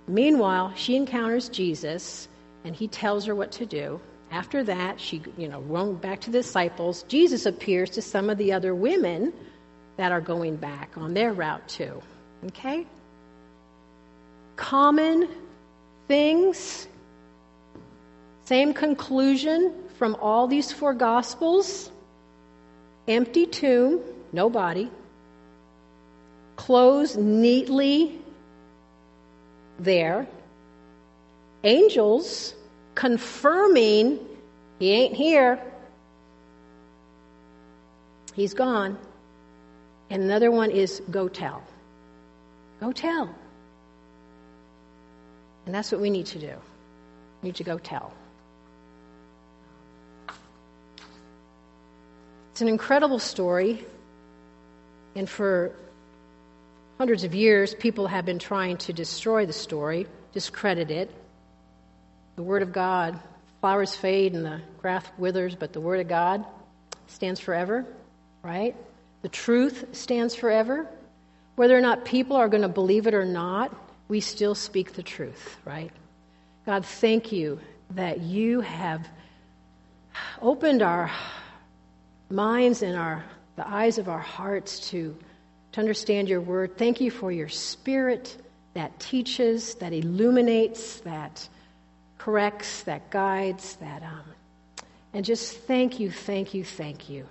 Meanwhile, 0.08 0.74
she 0.76 0.96
encounters 0.96 1.50
Jesus 1.50 2.28
and 2.66 2.76
he 2.76 2.88
tells 2.88 3.26
her 3.26 3.36
what 3.36 3.52
to 3.54 3.66
do. 3.66 4.02
After 4.32 4.64
that, 4.64 5.00
she, 5.00 5.22
you 5.38 5.48
know, 5.48 5.62
going 5.62 5.96
back 5.96 6.20
to 6.22 6.32
the 6.32 6.40
disciples. 6.40 7.04
Jesus 7.08 7.46
appears 7.46 7.92
to 7.92 8.02
some 8.02 8.30
of 8.30 8.38
the 8.38 8.52
other 8.52 8.76
women 8.76 9.34
that 10.00 10.14
are 10.14 10.22
going 10.22 10.56
back 10.56 10.92
on 10.96 11.14
their 11.14 11.34
route 11.34 11.68
too. 11.68 12.02
Okay? 12.46 12.88
Common 14.56 15.28
things, 16.08 16.88
same 18.46 18.74
conclusion 18.74 19.74
from 19.98 20.16
all 20.22 20.48
these 20.48 20.72
four 20.72 20.94
gospels 20.94 21.92
empty 23.10 23.46
tomb, 23.46 24.00
no 24.32 24.50
body, 24.50 24.90
clothes 26.56 27.18
neatly 27.18 28.22
there, 29.80 30.26
angels 31.66 32.54
confirming 32.96 34.18
he 34.80 34.92
ain't 34.92 35.14
here, 35.14 35.62
he's 38.34 38.54
gone. 38.54 38.98
And 40.10 40.24
another 40.24 40.52
one 40.52 40.72
is 40.72 41.02
go 41.12 41.28
tell. 41.28 41.64
Go 42.80 42.92
tell. 42.92 43.34
And 45.66 45.76
that's 45.76 45.92
what 45.92 46.02
we 46.02 46.10
need 46.10 46.26
to 46.28 46.40
do. 46.40 46.54
We 47.42 47.50
need 47.50 47.56
to 47.58 47.64
go 47.64 47.78
tell. 47.78 48.14
It's 52.52 52.62
an 52.62 52.68
incredible 52.68 53.20
story. 53.20 53.86
And 55.16 55.30
for 55.30 55.76
hundreds 56.98 57.24
of 57.24 57.36
years, 57.36 57.74
people 57.76 58.08
have 58.08 58.26
been 58.26 58.40
trying 58.40 58.78
to 58.78 58.94
destroy 58.94 59.46
the 59.46 59.54
story, 59.54 60.08
discredit 60.34 60.92
it. 60.92 61.12
The 62.36 62.44
Word 62.44 62.62
of 62.62 62.74
God, 62.74 63.20
flowers 63.62 63.96
fade 63.96 64.34
and 64.34 64.46
the 64.46 64.62
grass 64.82 65.06
withers, 65.18 65.56
but 65.56 65.72
the 65.72 65.80
Word 65.80 66.00
of 66.00 66.08
God 66.08 66.46
stands 67.08 67.40
forever, 67.40 67.86
right? 68.44 68.76
The 69.22 69.30
truth 69.30 69.86
stands 69.92 70.36
forever. 70.36 70.88
Whether 71.56 71.78
or 71.78 71.82
not 71.82 72.06
people 72.06 72.36
are 72.36 72.48
going 72.48 72.62
to 72.62 72.70
believe 72.70 73.08
it 73.08 73.14
or 73.14 73.26
not, 73.26 73.76
we 74.08 74.22
still 74.22 74.56
speak 74.56 74.94
the 74.94 75.04
truth, 75.04 75.58
right? 75.66 75.92
God, 76.66 76.86
thank 76.86 77.32
you 77.32 77.60
that 77.92 78.22
you 78.22 78.62
have 78.62 79.08
opened 80.42 80.82
our 80.82 81.12
minds 82.30 82.82
and 82.82 82.96
our, 82.96 83.24
the 83.56 83.68
eyes 83.68 83.98
of 83.98 84.08
our 84.08 84.20
hearts 84.20 84.90
to 84.92 85.18
to 85.72 85.80
understand 85.80 86.28
your 86.28 86.42
word. 86.42 86.78
Thank 86.78 87.00
you 87.00 87.12
for 87.12 87.32
your 87.32 87.50
spirit 87.50 88.36
that 88.74 89.00
teaches, 89.00 89.76
that 89.76 89.94
illuminates, 89.94 91.02
that 91.02 91.48
corrects, 92.18 92.84
that 92.84 93.10
guides, 93.10 93.76
that 93.78 94.04
um, 94.04 94.24
and 95.14 95.26
just 95.26 95.58
thank 95.60 96.00
you, 96.00 96.12
thank 96.12 96.54
you, 96.54 96.64
thank 96.64 97.10
you 97.10 97.28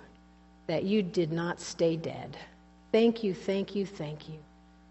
that 0.69 0.83
you 0.83 1.01
did 1.01 1.31
not 1.31 1.59
stay 1.59 1.97
dead. 1.97 2.37
Thank 2.91 3.23
you, 3.23 3.33
thank 3.33 3.73
you, 3.73 3.87
thank 3.87 4.29
you 4.29 4.35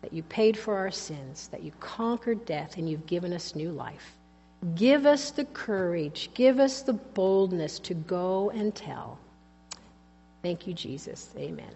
that 0.03 0.13
you 0.13 0.25
paid 0.25 0.57
for 0.57 0.77
our 0.77 0.91
sins, 0.91 1.49
that 1.53 1.63
you 1.63 1.71
conquered 1.79 2.45
death, 2.45 2.77
and 2.77 2.91
you've 2.91 3.07
given 3.07 3.33
us 3.33 3.55
new 3.55 3.71
life. 3.71 4.17
Give 4.75 5.07
us 5.07 5.31
the 5.31 5.45
courage, 5.45 6.31
give 6.35 6.59
us 6.59 6.83
the 6.83 6.95
boldness 6.95 7.79
to 7.81 7.95
go 7.95 8.51
and 8.51 8.75
tell. 8.75 9.19
Thank 10.43 10.67
you, 10.67 10.75
Jesus. 10.75 11.33
Amen. 11.37 11.71